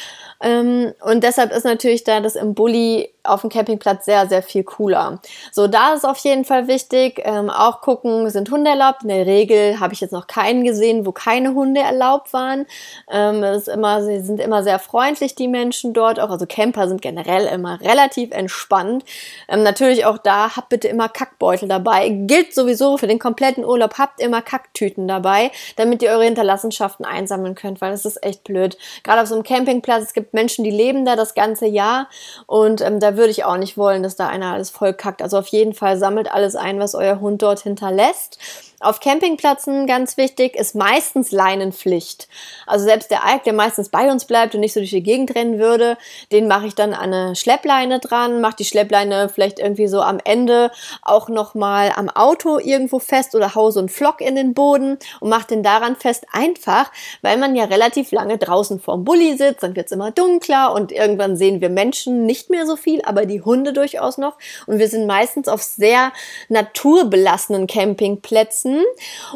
[0.40, 4.64] Ähm, und deshalb ist natürlich da das im Bulli auf dem Campingplatz sehr, sehr viel
[4.64, 5.20] cooler.
[5.52, 9.02] So, da ist auf jeden Fall wichtig, ähm, auch gucken, sind Hunde erlaubt?
[9.02, 12.66] In der Regel habe ich jetzt noch keinen gesehen, wo keine Hunde erlaubt waren.
[13.10, 16.30] Ähm, ist immer, sie sind immer sehr freundlich, die Menschen dort auch.
[16.30, 19.04] Also Camper sind generell immer relativ entspannt.
[19.48, 22.08] Ähm, natürlich auch da, habt bitte immer Kackbeutel dabei.
[22.08, 27.54] Gilt sowieso für den kompletten Urlaub, habt immer Kacktüten dabei, damit ihr eure Hinterlassenschaften einsammeln
[27.54, 28.78] könnt, weil das ist echt blöd.
[29.02, 32.08] Gerade auf so einem Campingplatz, es gibt Menschen, die leben da das ganze Jahr
[32.46, 35.22] und ähm, da würde ich auch nicht wollen, dass da einer alles voll kackt.
[35.22, 38.38] Also auf jeden Fall sammelt alles ein, was euer Hund dort hinterlässt.
[38.82, 42.28] Auf Campingplätzen ganz wichtig ist meistens Leinenpflicht.
[42.66, 45.34] Also selbst der Alk, der meistens bei uns bleibt und nicht so durch die Gegend
[45.34, 45.98] rennen würde,
[46.32, 50.18] den mache ich dann an eine Schleppleine dran, mache die Schleppleine vielleicht irgendwie so am
[50.24, 50.70] Ende
[51.02, 55.28] auch nochmal am Auto irgendwo fest oder hau so einen Flock in den Boden und
[55.28, 56.90] mache den daran fest einfach,
[57.20, 61.36] weil man ja relativ lange draußen vorm Bulli sitzt, dann wird's immer dunkler und irgendwann
[61.36, 65.06] sehen wir Menschen nicht mehr so viel, aber die Hunde durchaus noch und wir sind
[65.06, 66.12] meistens auf sehr
[66.48, 68.84] naturbelassenen Campingplätzen Garten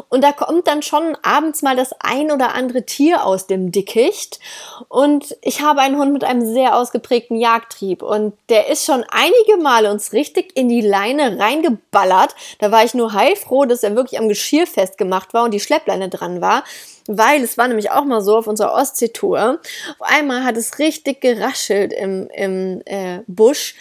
[0.09, 4.39] und da kommt dann schon abends mal das ein oder andere Tier aus dem Dickicht
[4.87, 9.61] und ich habe einen Hund mit einem sehr ausgeprägten Jagdtrieb und der ist schon einige
[9.61, 12.35] Male uns richtig in die Leine reingeballert.
[12.59, 16.09] Da war ich nur heilfroh, dass er wirklich am Geschirr festgemacht war und die Schleppleine
[16.09, 16.63] dran war
[17.07, 19.59] weil es war nämlich auch mal so auf unserer Ostseetour.
[19.99, 23.75] Auf einmal hat es richtig geraschelt im, im äh, Busch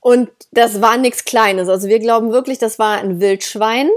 [0.00, 1.68] und das war nichts Kleines.
[1.68, 3.90] Also wir glauben wirklich, das war ein Wildschwein.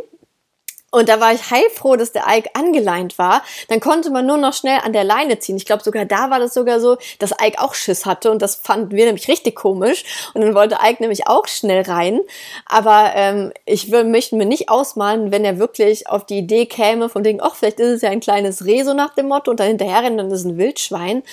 [0.96, 3.44] Und da war ich heilfroh, dass der Ike angeleint war.
[3.68, 5.58] Dann konnte man nur noch schnell an der Leine ziehen.
[5.58, 8.32] Ich glaube, sogar da war das sogar so, dass Ike auch Schiss hatte.
[8.32, 10.06] Und das fanden wir nämlich richtig komisch.
[10.34, 12.22] Und dann wollte Ike nämlich auch schnell rein.
[12.66, 17.10] Aber ähm, ich will, möchte mir nicht ausmalen, wenn er wirklich auf die Idee käme,
[17.10, 19.60] von wegen, ach, vielleicht ist es ja ein kleines Reh, so nach dem Motto, und
[19.60, 21.24] dann hinterher rennt, dann ist es ein Wildschwein.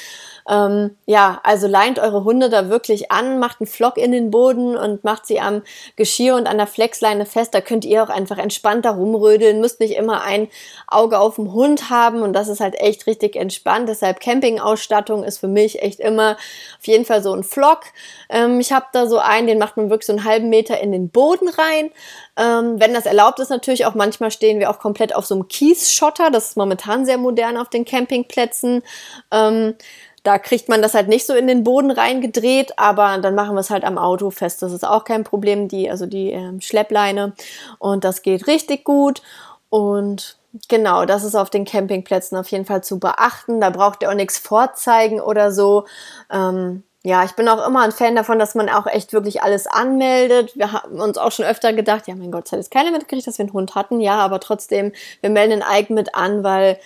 [0.48, 4.76] Ähm, ja, also leint eure Hunde da wirklich an, macht einen Flock in den Boden
[4.76, 5.62] und macht sie am
[5.96, 7.54] Geschirr und an der Flexleine fest.
[7.54, 10.48] Da könnt ihr auch einfach entspannt da rumrödeln, müsst nicht immer ein
[10.88, 13.88] Auge auf dem Hund haben und das ist halt echt richtig entspannt.
[13.88, 16.36] Deshalb Campingausstattung ist für mich echt immer
[16.78, 17.80] auf jeden Fall so ein Flock.
[18.28, 20.92] Ähm, ich habe da so einen, den macht man wirklich so einen halben Meter in
[20.92, 21.90] den Boden rein.
[22.36, 25.48] Ähm, wenn das erlaubt ist natürlich auch, manchmal stehen wir auch komplett auf so einem
[25.48, 26.30] Kiesschotter.
[26.30, 28.82] Das ist momentan sehr modern auf den Campingplätzen.
[29.30, 29.74] Ähm,
[30.22, 33.60] da kriegt man das halt nicht so in den Boden reingedreht, aber dann machen wir
[33.60, 34.62] es halt am Auto fest.
[34.62, 37.32] Das ist auch kein Problem, die, also die ähm, Schleppleine.
[37.78, 39.22] Und das geht richtig gut.
[39.68, 40.36] Und
[40.68, 43.60] genau, das ist auf den Campingplätzen auf jeden Fall zu beachten.
[43.60, 45.86] Da braucht ihr auch nichts vorzeigen oder so.
[46.30, 49.66] Ähm, ja, ich bin auch immer ein Fan davon, dass man auch echt wirklich alles
[49.66, 50.56] anmeldet.
[50.56, 53.26] Wir haben uns auch schon öfter gedacht, ja, mein Gott, es hat jetzt keiner mitgekriegt,
[53.26, 54.00] dass wir einen Hund hatten.
[54.00, 56.78] Ja, aber trotzdem, wir melden den Ike mit an, weil,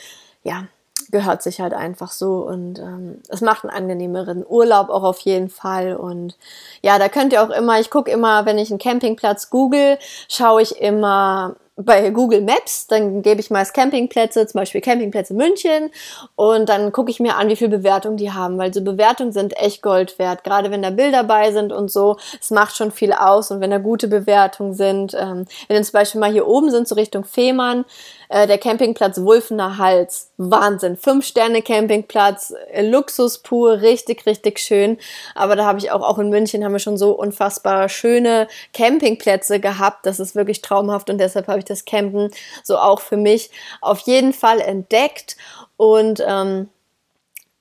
[0.42, 0.68] ja,
[1.10, 5.48] gehört sich halt einfach so und ähm, es macht einen angenehmeren Urlaub auch auf jeden
[5.48, 6.36] Fall und
[6.82, 10.62] ja, da könnt ihr auch immer, ich gucke immer, wenn ich einen Campingplatz google, schaue
[10.62, 15.90] ich immer bei Google Maps, dann gebe ich meist Campingplätze, zum Beispiel Campingplätze München
[16.34, 19.54] und dann gucke ich mir an, wie viel Bewertung die haben, weil so Bewertungen sind
[19.58, 23.12] echt Gold wert, gerade wenn da Bilder bei sind und so, es macht schon viel
[23.12, 26.88] aus und wenn da gute Bewertungen sind, ähm, wenn zum Beispiel mal hier oben sind,
[26.88, 27.84] so Richtung Fehmarn,
[28.28, 34.98] äh, der Campingplatz Wulfener Hals, Wahnsinn, fünf Sterne Campingplatz, äh, Luxus pur, richtig, richtig schön.
[35.34, 39.60] Aber da habe ich auch, auch in München haben wir schon so unfassbar schöne Campingplätze
[39.60, 40.06] gehabt.
[40.06, 42.30] Das ist wirklich traumhaft und deshalb habe ich das Campen
[42.62, 45.36] so auch für mich auf jeden Fall entdeckt.
[45.76, 46.68] Und ähm,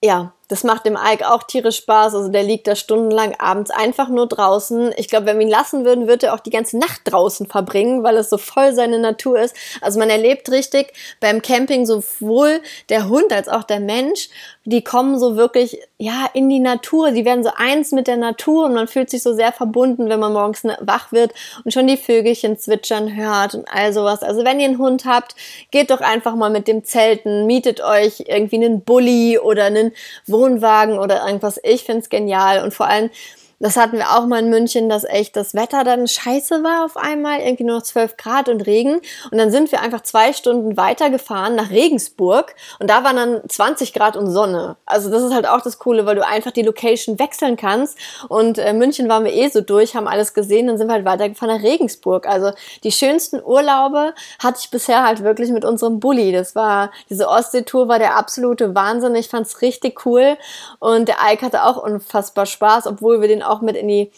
[0.04, 2.15] ja, das macht dem Ike auch tierisch Spaß.
[2.15, 4.93] Also der liegt da stundenlang abends einfach nur draußen.
[4.97, 8.03] Ich glaube, wenn wir ihn lassen würden, würde er auch die ganze Nacht draußen verbringen,
[8.03, 9.55] weil es so voll seine Natur ist.
[9.81, 14.29] Also man erlebt richtig beim Camping sowohl der Hund als auch der Mensch.
[14.65, 17.12] Die kommen so wirklich, ja, in die Natur.
[17.12, 20.19] Die werden so eins mit der Natur und man fühlt sich so sehr verbunden, wenn
[20.19, 24.23] man morgens wach wird und schon die Vögelchen zwitschern hört und all sowas.
[24.23, 25.36] Also wenn ihr einen Hund habt,
[25.71, 29.91] geht doch einfach mal mit dem Zelten, mietet euch irgendwie einen Bulli oder einen
[30.36, 31.60] Wohnwagen oder irgendwas.
[31.63, 33.10] Ich find's genial und vor allem
[33.59, 36.97] das hatten wir auch mal in München, dass echt das Wetter dann scheiße war auf
[36.97, 38.99] einmal, irgendwie nur noch 12 Grad und Regen.
[39.31, 43.93] Und dann sind wir einfach zwei Stunden weitergefahren nach Regensburg und da waren dann 20
[43.93, 44.75] Grad und Sonne.
[44.85, 47.97] Also das ist halt auch das Coole, weil du einfach die Location wechseln kannst.
[48.27, 51.05] Und äh, München waren wir eh so durch, haben alles gesehen, dann sind wir halt
[51.05, 52.27] weitergefahren nach Regensburg.
[52.27, 52.51] Also
[52.83, 56.31] die schönsten Urlaube hatte ich bisher halt wirklich mit unserem Bulli.
[56.31, 59.15] Das war, diese Ostseetour war der absolute Wahnsinn.
[59.15, 60.37] Ich fand's richtig cool.
[60.79, 64.12] Und der Ike hatte auch unfassbar Spaß, obwohl wir den auch mit in die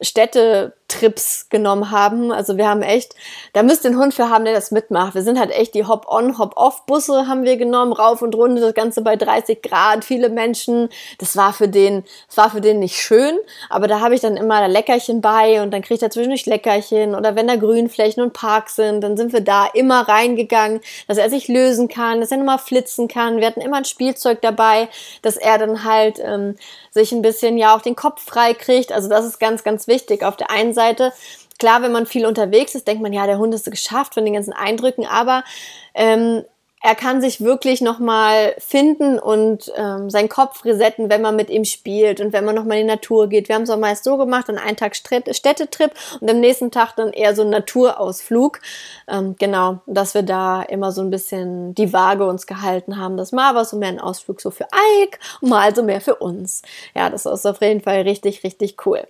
[0.00, 2.32] Städtetrips genommen haben.
[2.32, 3.14] Also wir haben echt,
[3.52, 5.14] da müsst ihr einen Hund für haben, der das mitmacht.
[5.14, 9.02] Wir sind halt echt die Hop-on, Hop-off-Busse haben wir genommen, rauf und runter, das Ganze
[9.02, 10.88] bei 30 Grad, viele Menschen.
[11.18, 14.36] Das war für den, das war für den nicht schön, aber da habe ich dann
[14.36, 18.76] immer Leckerchen bei und dann kriegt er zwischendurch Leckerchen oder wenn da Grünflächen und Parks
[18.76, 22.58] sind, dann sind wir da immer reingegangen, dass er sich lösen kann, dass er nochmal
[22.58, 23.38] flitzen kann.
[23.38, 24.88] Wir hatten immer ein Spielzeug dabei,
[25.22, 26.56] dass er dann halt ähm,
[26.90, 28.92] sich ein bisschen ja auch den Kopf frei kriegt.
[28.92, 30.22] Also das ist ganz, ganz wichtig.
[30.22, 31.12] Auf der einen Seite,
[31.58, 34.32] klar, wenn man viel unterwegs ist, denkt man, ja, der Hund ist geschafft von den
[34.32, 35.44] ganzen Eindrücken, aber
[35.92, 36.42] ähm,
[36.82, 41.66] er kann sich wirklich nochmal finden und ähm, seinen Kopf resetten, wenn man mit ihm
[41.66, 43.48] spielt und wenn man nochmal in die Natur geht.
[43.48, 46.96] Wir haben es auch meist so gemacht, dann einen Tag Städtetrip und am nächsten Tag
[46.96, 48.60] dann eher so ein Naturausflug.
[49.08, 53.18] Ähm, genau, dass wir da immer so ein bisschen die Waage uns gehalten haben.
[53.18, 54.66] Das mal war so mehr ein Ausflug so für
[55.02, 56.62] Ike und mal so mehr für uns.
[56.94, 59.06] Ja, das ist auf jeden Fall richtig, richtig cool.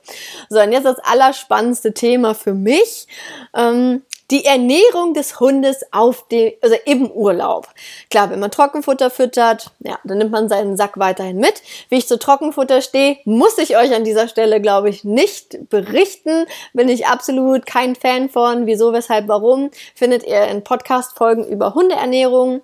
[0.49, 3.07] So, und jetzt das allerspannendste Thema für mich.
[3.55, 7.69] Ähm, die Ernährung des Hundes auf dem, also im Urlaub.
[8.11, 11.63] Klar, wenn man Trockenfutter füttert, ja, dann nimmt man seinen Sack weiterhin mit.
[11.89, 16.47] Wie ich zu Trockenfutter stehe, muss ich euch an dieser Stelle, glaube ich, nicht berichten.
[16.73, 18.67] Bin ich absolut kein Fan von.
[18.67, 19.71] Wieso, weshalb, warum?
[19.95, 22.63] Findet ihr in Podcast-Folgen über Hundeernährung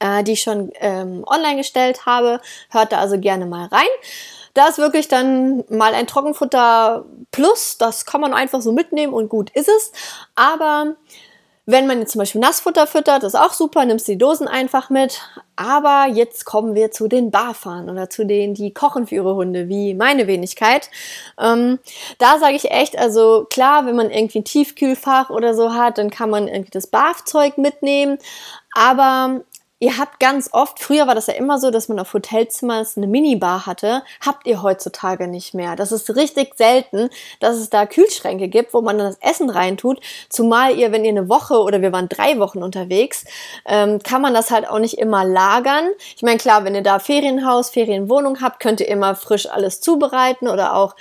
[0.00, 2.40] äh, die ich schon ähm, online gestellt habe.
[2.70, 3.88] Hört da also gerne mal rein.
[4.54, 9.28] Da ist wirklich dann mal ein Trockenfutter plus, das kann man einfach so mitnehmen und
[9.28, 9.92] gut ist es.
[10.34, 10.96] Aber
[11.70, 15.20] wenn man jetzt zum Beispiel Nassfutter füttert, ist auch super, nimmst die Dosen einfach mit.
[15.54, 19.68] Aber jetzt kommen wir zu den Barfahren oder zu denen, die kochen für ihre Hunde,
[19.68, 20.88] wie meine Wenigkeit.
[21.38, 21.78] Ähm,
[22.16, 26.08] da sage ich echt, also klar, wenn man irgendwie ein Tiefkühlfach oder so hat, dann
[26.08, 28.16] kann man irgendwie das Barfzeug mitnehmen.
[28.72, 29.42] Aber
[29.80, 33.06] Ihr habt ganz oft, früher war das ja immer so, dass man auf Hotelzimmern eine
[33.06, 35.76] Minibar hatte, habt ihr heutzutage nicht mehr.
[35.76, 40.00] Das ist richtig selten, dass es da Kühlschränke gibt, wo man das Essen reintut.
[40.30, 43.24] Zumal ihr, wenn ihr eine Woche oder wir waren drei Wochen unterwegs,
[43.66, 45.88] ähm, kann man das halt auch nicht immer lagern.
[46.16, 50.48] Ich meine, klar, wenn ihr da Ferienhaus, Ferienwohnung habt, könnt ihr immer frisch alles zubereiten
[50.48, 50.96] oder auch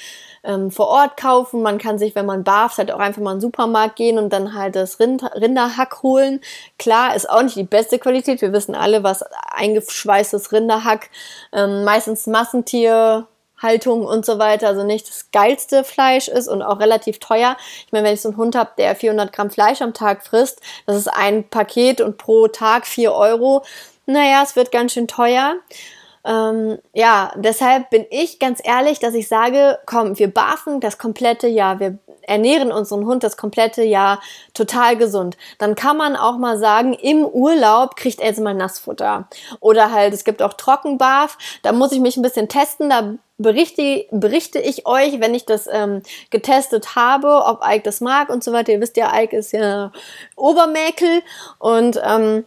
[0.47, 1.61] ähm, vor Ort kaufen.
[1.61, 4.31] Man kann sich, wenn man barft, halt auch einfach mal in den Supermarkt gehen und
[4.31, 6.41] dann halt das Rind Rinderhack holen.
[6.79, 8.41] Klar, ist auch nicht die beste Qualität.
[8.41, 11.09] Wir wissen alle, was eingeschweißtes Rinderhack,
[11.51, 13.27] ähm, meistens Massentier,
[13.61, 17.57] Haltung und so weiter, also nicht das geilste Fleisch ist und auch relativ teuer.
[17.85, 20.61] Ich meine, wenn ich so einen Hund habe, der 400 Gramm Fleisch am Tag frisst,
[20.85, 23.63] das ist ein Paket und pro Tag 4 Euro.
[24.05, 25.55] Naja, es wird ganz schön teuer.
[26.25, 31.47] Ähm, ja, deshalb bin ich ganz ehrlich, dass ich sage, komm, wir barfen das komplette
[31.47, 34.21] Jahr, wir ernähren unseren Hund das komplette Jahr
[34.53, 35.37] total gesund.
[35.57, 39.27] Dann kann man auch mal sagen, im Urlaub kriegt er jetzt mal Nassfutter.
[39.59, 44.05] Oder halt, es gibt auch Trockenbarf, da muss ich mich ein bisschen testen, da berichte,
[44.11, 48.51] berichte ich euch, wenn ich das ähm, getestet habe, ob Ike das mag und so
[48.51, 48.73] weiter.
[48.73, 49.91] Ihr wisst ja, Ike ist ja
[50.35, 51.21] Obermäkel
[51.59, 52.45] und ähm,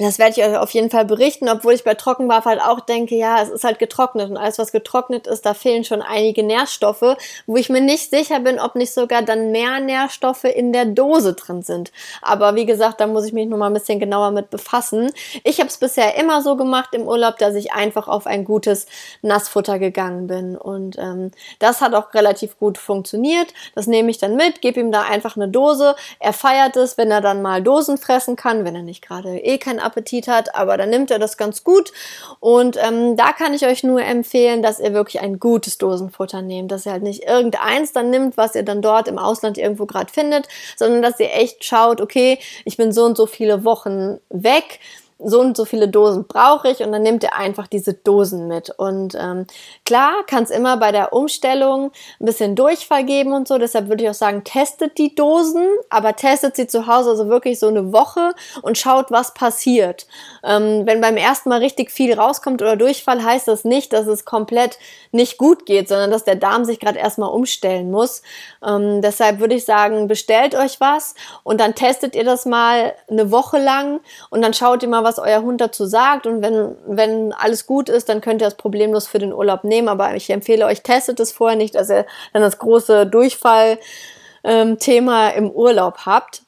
[0.00, 3.16] das werde ich euch auf jeden Fall berichten, obwohl ich bei Trockenbarf halt auch denke,
[3.16, 7.16] ja, es ist halt getrocknet und alles, was getrocknet ist, da fehlen schon einige Nährstoffe,
[7.46, 11.34] wo ich mir nicht sicher bin, ob nicht sogar dann mehr Nährstoffe in der Dose
[11.34, 11.92] drin sind.
[12.22, 15.12] Aber wie gesagt, da muss ich mich noch mal ein bisschen genauer mit befassen.
[15.44, 18.86] Ich habe es bisher immer so gemacht im Urlaub, dass ich einfach auf ein gutes
[19.20, 23.52] Nassfutter gegangen bin und ähm, das hat auch relativ gut funktioniert.
[23.74, 25.94] Das nehme ich dann mit, gebe ihm da einfach eine Dose.
[26.20, 29.58] Er feiert es, wenn er dann mal Dosen fressen kann, wenn er nicht gerade eh
[29.58, 31.92] kein Appetit hat, aber dann nimmt er das ganz gut.
[32.38, 36.70] Und ähm, da kann ich euch nur empfehlen, dass ihr wirklich ein gutes Dosenfutter nehmt,
[36.70, 40.12] dass ihr halt nicht irgendeins dann nimmt, was ihr dann dort im Ausland irgendwo gerade
[40.12, 44.80] findet, sondern dass ihr echt schaut, okay, ich bin so und so viele Wochen weg
[45.22, 48.70] so und so viele Dosen brauche ich und dann nimmt ihr einfach diese Dosen mit.
[48.70, 49.46] Und ähm,
[49.84, 53.58] klar kann es immer bei der Umstellung ein bisschen Durchfall geben und so.
[53.58, 57.58] Deshalb würde ich auch sagen, testet die Dosen, aber testet sie zu Hause also wirklich
[57.58, 60.06] so eine Woche und schaut, was passiert.
[60.42, 64.24] Ähm, wenn beim ersten Mal richtig viel rauskommt oder Durchfall, heißt das nicht, dass es
[64.24, 64.78] komplett
[65.12, 68.22] nicht gut geht, sondern dass der Darm sich gerade erstmal umstellen muss.
[68.66, 73.30] Ähm, deshalb würde ich sagen, bestellt euch was und dann testet ihr das mal eine
[73.30, 76.26] Woche lang und dann schaut ihr mal, was euer Hund dazu sagt.
[76.26, 79.88] Und wenn, wenn alles gut ist, dann könnt ihr das problemlos für den Urlaub nehmen.
[79.88, 85.44] Aber ich empfehle euch, testet es vorher nicht, dass ihr dann das große Durchfall-Thema ähm,
[85.44, 86.42] im Urlaub habt.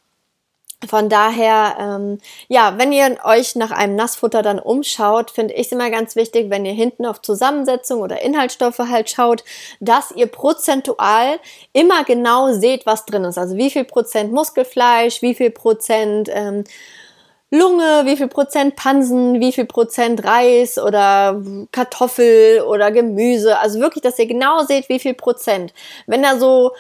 [0.89, 5.73] Von daher, ähm, ja, wenn ihr euch nach einem Nassfutter dann umschaut, finde ich es
[5.73, 9.45] immer ganz wichtig, wenn ihr hinten auf Zusammensetzung oder Inhaltsstoffe halt schaut,
[9.81, 11.39] dass ihr prozentual
[11.73, 13.39] immer genau seht, was drin ist.
[13.39, 16.65] Also wie viel Prozent Muskelfleisch, wie viel Prozent ähm,
[17.55, 21.39] Lunge, wie viel Prozent Pansen, wie viel Prozent Reis oder
[21.71, 23.59] Kartoffel oder Gemüse.
[23.59, 25.75] Also wirklich, dass ihr genau seht, wie viel Prozent.
[26.07, 26.73] Wenn da so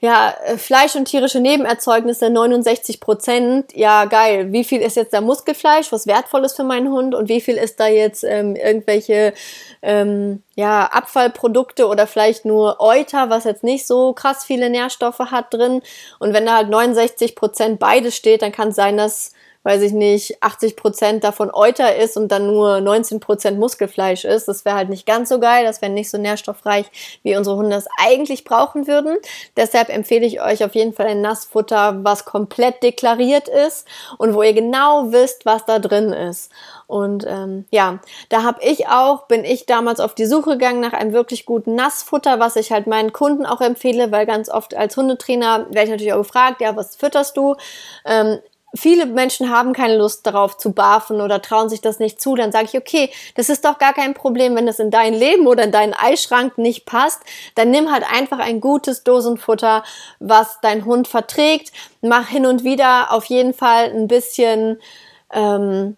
[0.00, 4.50] ja, Fleisch und tierische Nebenerzeugnisse 69 Prozent, ja geil.
[4.50, 7.56] Wie viel ist jetzt da Muskelfleisch, was wertvoll ist für meinen Hund und wie viel
[7.56, 9.34] ist da jetzt ähm, irgendwelche
[9.82, 15.52] ähm, ja, Abfallprodukte oder vielleicht nur Euter, was jetzt nicht so krass viele Nährstoffe hat
[15.52, 15.82] drin.
[16.18, 19.33] Und wenn da halt 69 Prozent beides steht, dann kann es sein, dass
[19.64, 24.46] weiß ich nicht, 80 Prozent davon Euter ist und dann nur 19 Prozent Muskelfleisch ist.
[24.46, 25.64] Das wäre halt nicht ganz so geil.
[25.64, 26.86] Das wäre nicht so nährstoffreich,
[27.22, 29.16] wie unsere Hunde es eigentlich brauchen würden.
[29.56, 34.42] Deshalb empfehle ich euch auf jeden Fall ein Nassfutter, was komplett deklariert ist und wo
[34.42, 36.52] ihr genau wisst, was da drin ist.
[36.86, 40.92] Und ähm, ja, da habe ich auch, bin ich damals auf die Suche gegangen nach
[40.92, 44.94] einem wirklich guten Nassfutter, was ich halt meinen Kunden auch empfehle, weil ganz oft als
[44.96, 47.56] Hundetrainer werde ich natürlich auch gefragt, ja, was fütterst du?
[48.04, 48.38] Ähm,
[48.74, 52.52] viele Menschen haben keine Lust darauf zu barfen oder trauen sich das nicht zu, dann
[52.52, 55.64] sage ich, okay, das ist doch gar kein Problem, wenn das in dein Leben oder
[55.64, 57.20] in deinen Eischrank nicht passt,
[57.54, 59.84] dann nimm halt einfach ein gutes Dosenfutter,
[60.18, 61.72] was dein Hund verträgt.
[62.02, 64.80] Mach hin und wieder auf jeden Fall ein bisschen
[65.32, 65.96] ähm,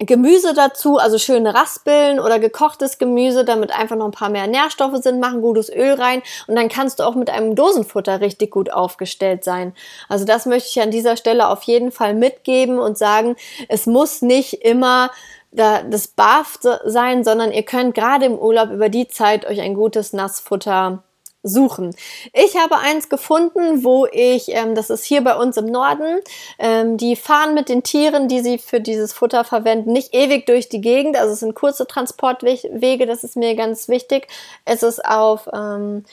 [0.00, 4.98] Gemüse dazu, also schöne Raspeln oder gekochtes Gemüse, damit einfach noch ein paar mehr Nährstoffe
[4.98, 8.70] sind, machen gutes Öl rein und dann kannst du auch mit einem Dosenfutter richtig gut
[8.70, 9.74] aufgestellt sein.
[10.08, 13.34] Also das möchte ich an dieser Stelle auf jeden Fall mitgeben und sagen,
[13.68, 15.10] es muss nicht immer
[15.50, 20.12] das Barf sein, sondern ihr könnt gerade im Urlaub über die Zeit euch ein gutes
[20.12, 21.02] Nassfutter
[21.42, 21.94] suchen.
[22.32, 26.20] Ich habe eins gefunden, wo ich, ähm, das ist hier bei uns im Norden,
[26.58, 30.68] ähm, die fahren mit den Tieren, die sie für dieses Futter verwenden, nicht ewig durch
[30.68, 31.16] die Gegend.
[31.16, 34.26] Also es sind kurze Transportwege, das ist mir ganz wichtig.
[34.64, 36.04] Es ist auf ähm,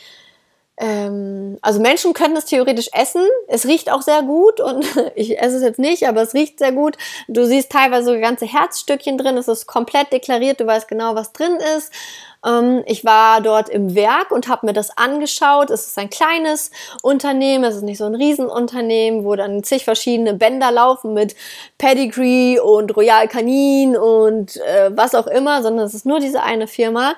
[0.78, 3.24] ähm, also Menschen können es theoretisch essen.
[3.48, 4.86] Es riecht auch sehr gut und
[5.16, 6.98] ich esse es jetzt nicht, aber es riecht sehr gut.
[7.28, 9.38] Du siehst teilweise so ganze Herzstückchen drin.
[9.38, 10.60] Es ist komplett deklariert.
[10.60, 11.92] Du weißt genau, was drin ist.
[12.46, 15.70] Ähm, ich war dort im Werk und habe mir das angeschaut.
[15.70, 16.72] Es ist ein kleines
[17.02, 17.64] Unternehmen.
[17.64, 21.36] Es ist nicht so ein Riesenunternehmen, wo dann zig verschiedene Bänder laufen mit
[21.78, 26.68] Pedigree und Royal Canin und äh, was auch immer, sondern es ist nur diese eine
[26.68, 27.16] Firma.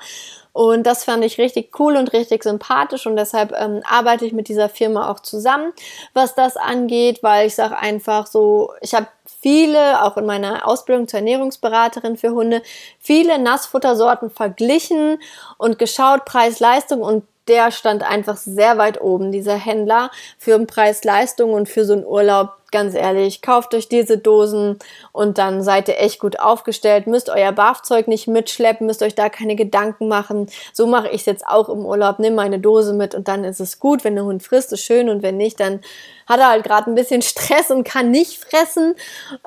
[0.57, 3.05] Und das fand ich richtig cool und richtig sympathisch.
[3.05, 5.71] Und deshalb ähm, arbeite ich mit dieser Firma auch zusammen,
[6.15, 9.05] was das angeht, weil ich sage einfach so, ich habe
[9.39, 12.63] viele, auch in meiner Ausbildung zur Ernährungsberaterin für Hunde,
[12.97, 15.19] viele Nassfuttersorten verglichen
[15.59, 21.53] und geschaut, Preis-Leistung und der stand einfach sehr weit oben, dieser Händler, für den Preis-Leistung
[21.53, 22.51] und für so einen Urlaub.
[22.69, 24.77] Ganz ehrlich, kauft euch diese Dosen
[25.13, 27.07] und dann seid ihr echt gut aufgestellt.
[27.07, 30.47] Müsst euer Barfzeug nicht mitschleppen, müsst euch da keine Gedanken machen.
[30.73, 32.19] So mache ich es jetzt auch im Urlaub.
[32.19, 34.03] Nimm meine Dose mit und dann ist es gut.
[34.03, 35.79] Wenn der Hund frisst, ist schön und wenn nicht, dann
[36.27, 38.95] hat er halt gerade ein bisschen Stress und kann nicht fressen.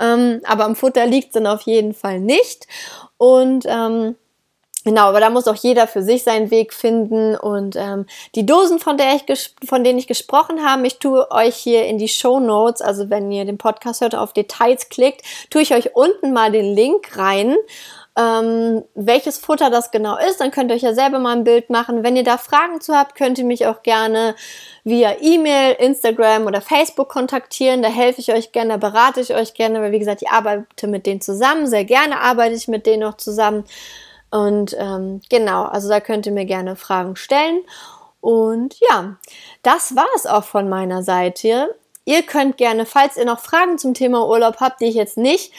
[0.01, 2.67] Ähm, aber am Futter liegt es dann auf jeden Fall nicht.
[3.19, 4.17] Und ähm,
[4.85, 7.37] Genau, aber da muss auch jeder für sich seinen Weg finden.
[7.37, 11.57] Und ähm, die Dosen, von, der ich von denen ich gesprochen habe, ich tue euch
[11.57, 15.61] hier in die Show Notes, also wenn ihr den Podcast hört, auf Details klickt, tue
[15.61, 17.57] ich euch unten mal den Link rein.
[18.19, 21.69] Ähm, welches Futter das genau ist, dann könnt ihr euch ja selber mal ein Bild
[21.71, 22.03] machen.
[22.03, 24.35] Wenn ihr da Fragen zu habt, könnt ihr mich auch gerne
[24.83, 27.83] via E-Mail, Instagram oder Facebook kontaktieren.
[27.83, 30.87] Da helfe ich euch gerne, da berate ich euch gerne, weil wie gesagt, ich arbeite
[30.87, 31.67] mit denen zusammen.
[31.67, 33.65] Sehr gerne arbeite ich mit denen auch zusammen.
[34.31, 37.61] Und ähm, genau, also da könnt ihr mir gerne Fragen stellen.
[38.21, 39.17] Und ja,
[39.63, 41.75] das war es auch von meiner Seite.
[42.05, 45.53] Ihr könnt gerne, falls ihr noch Fragen zum Thema Urlaub habt, die ich jetzt nicht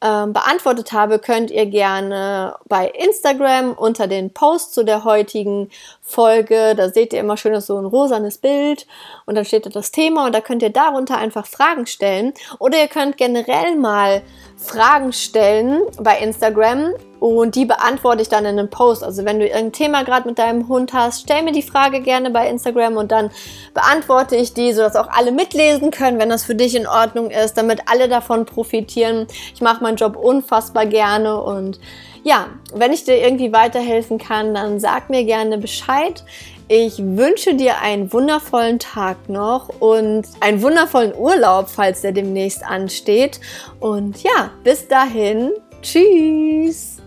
[0.00, 5.70] ähm, beantwortet habe, könnt ihr gerne bei Instagram unter den Post zu der heutigen
[6.02, 8.86] Folge, da seht ihr immer schön so ein rosanes Bild
[9.26, 12.78] und dann steht da das Thema und da könnt ihr darunter einfach Fragen stellen oder
[12.78, 14.22] ihr könnt generell mal
[14.56, 19.02] Fragen stellen bei Instagram und die beantworte ich dann in einem Post.
[19.02, 22.30] Also wenn du irgendein Thema gerade mit deinem Hund hast, stell mir die Frage gerne
[22.30, 23.30] bei Instagram und dann
[23.74, 27.56] beantworte ich die, sodass auch alle mitlesen können, wenn das für dich in Ordnung ist,
[27.58, 29.26] damit alle davon profitieren.
[29.54, 31.80] Ich mache meinen Job unfassbar gerne und
[32.24, 36.24] ja, wenn ich dir irgendwie weiterhelfen kann, dann sag mir gerne Bescheid.
[36.68, 43.40] Ich wünsche dir einen wundervollen Tag noch und einen wundervollen Urlaub, falls der demnächst ansteht.
[43.80, 46.97] Und ja, bis dahin, tschüss.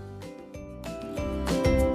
[1.52, 1.91] you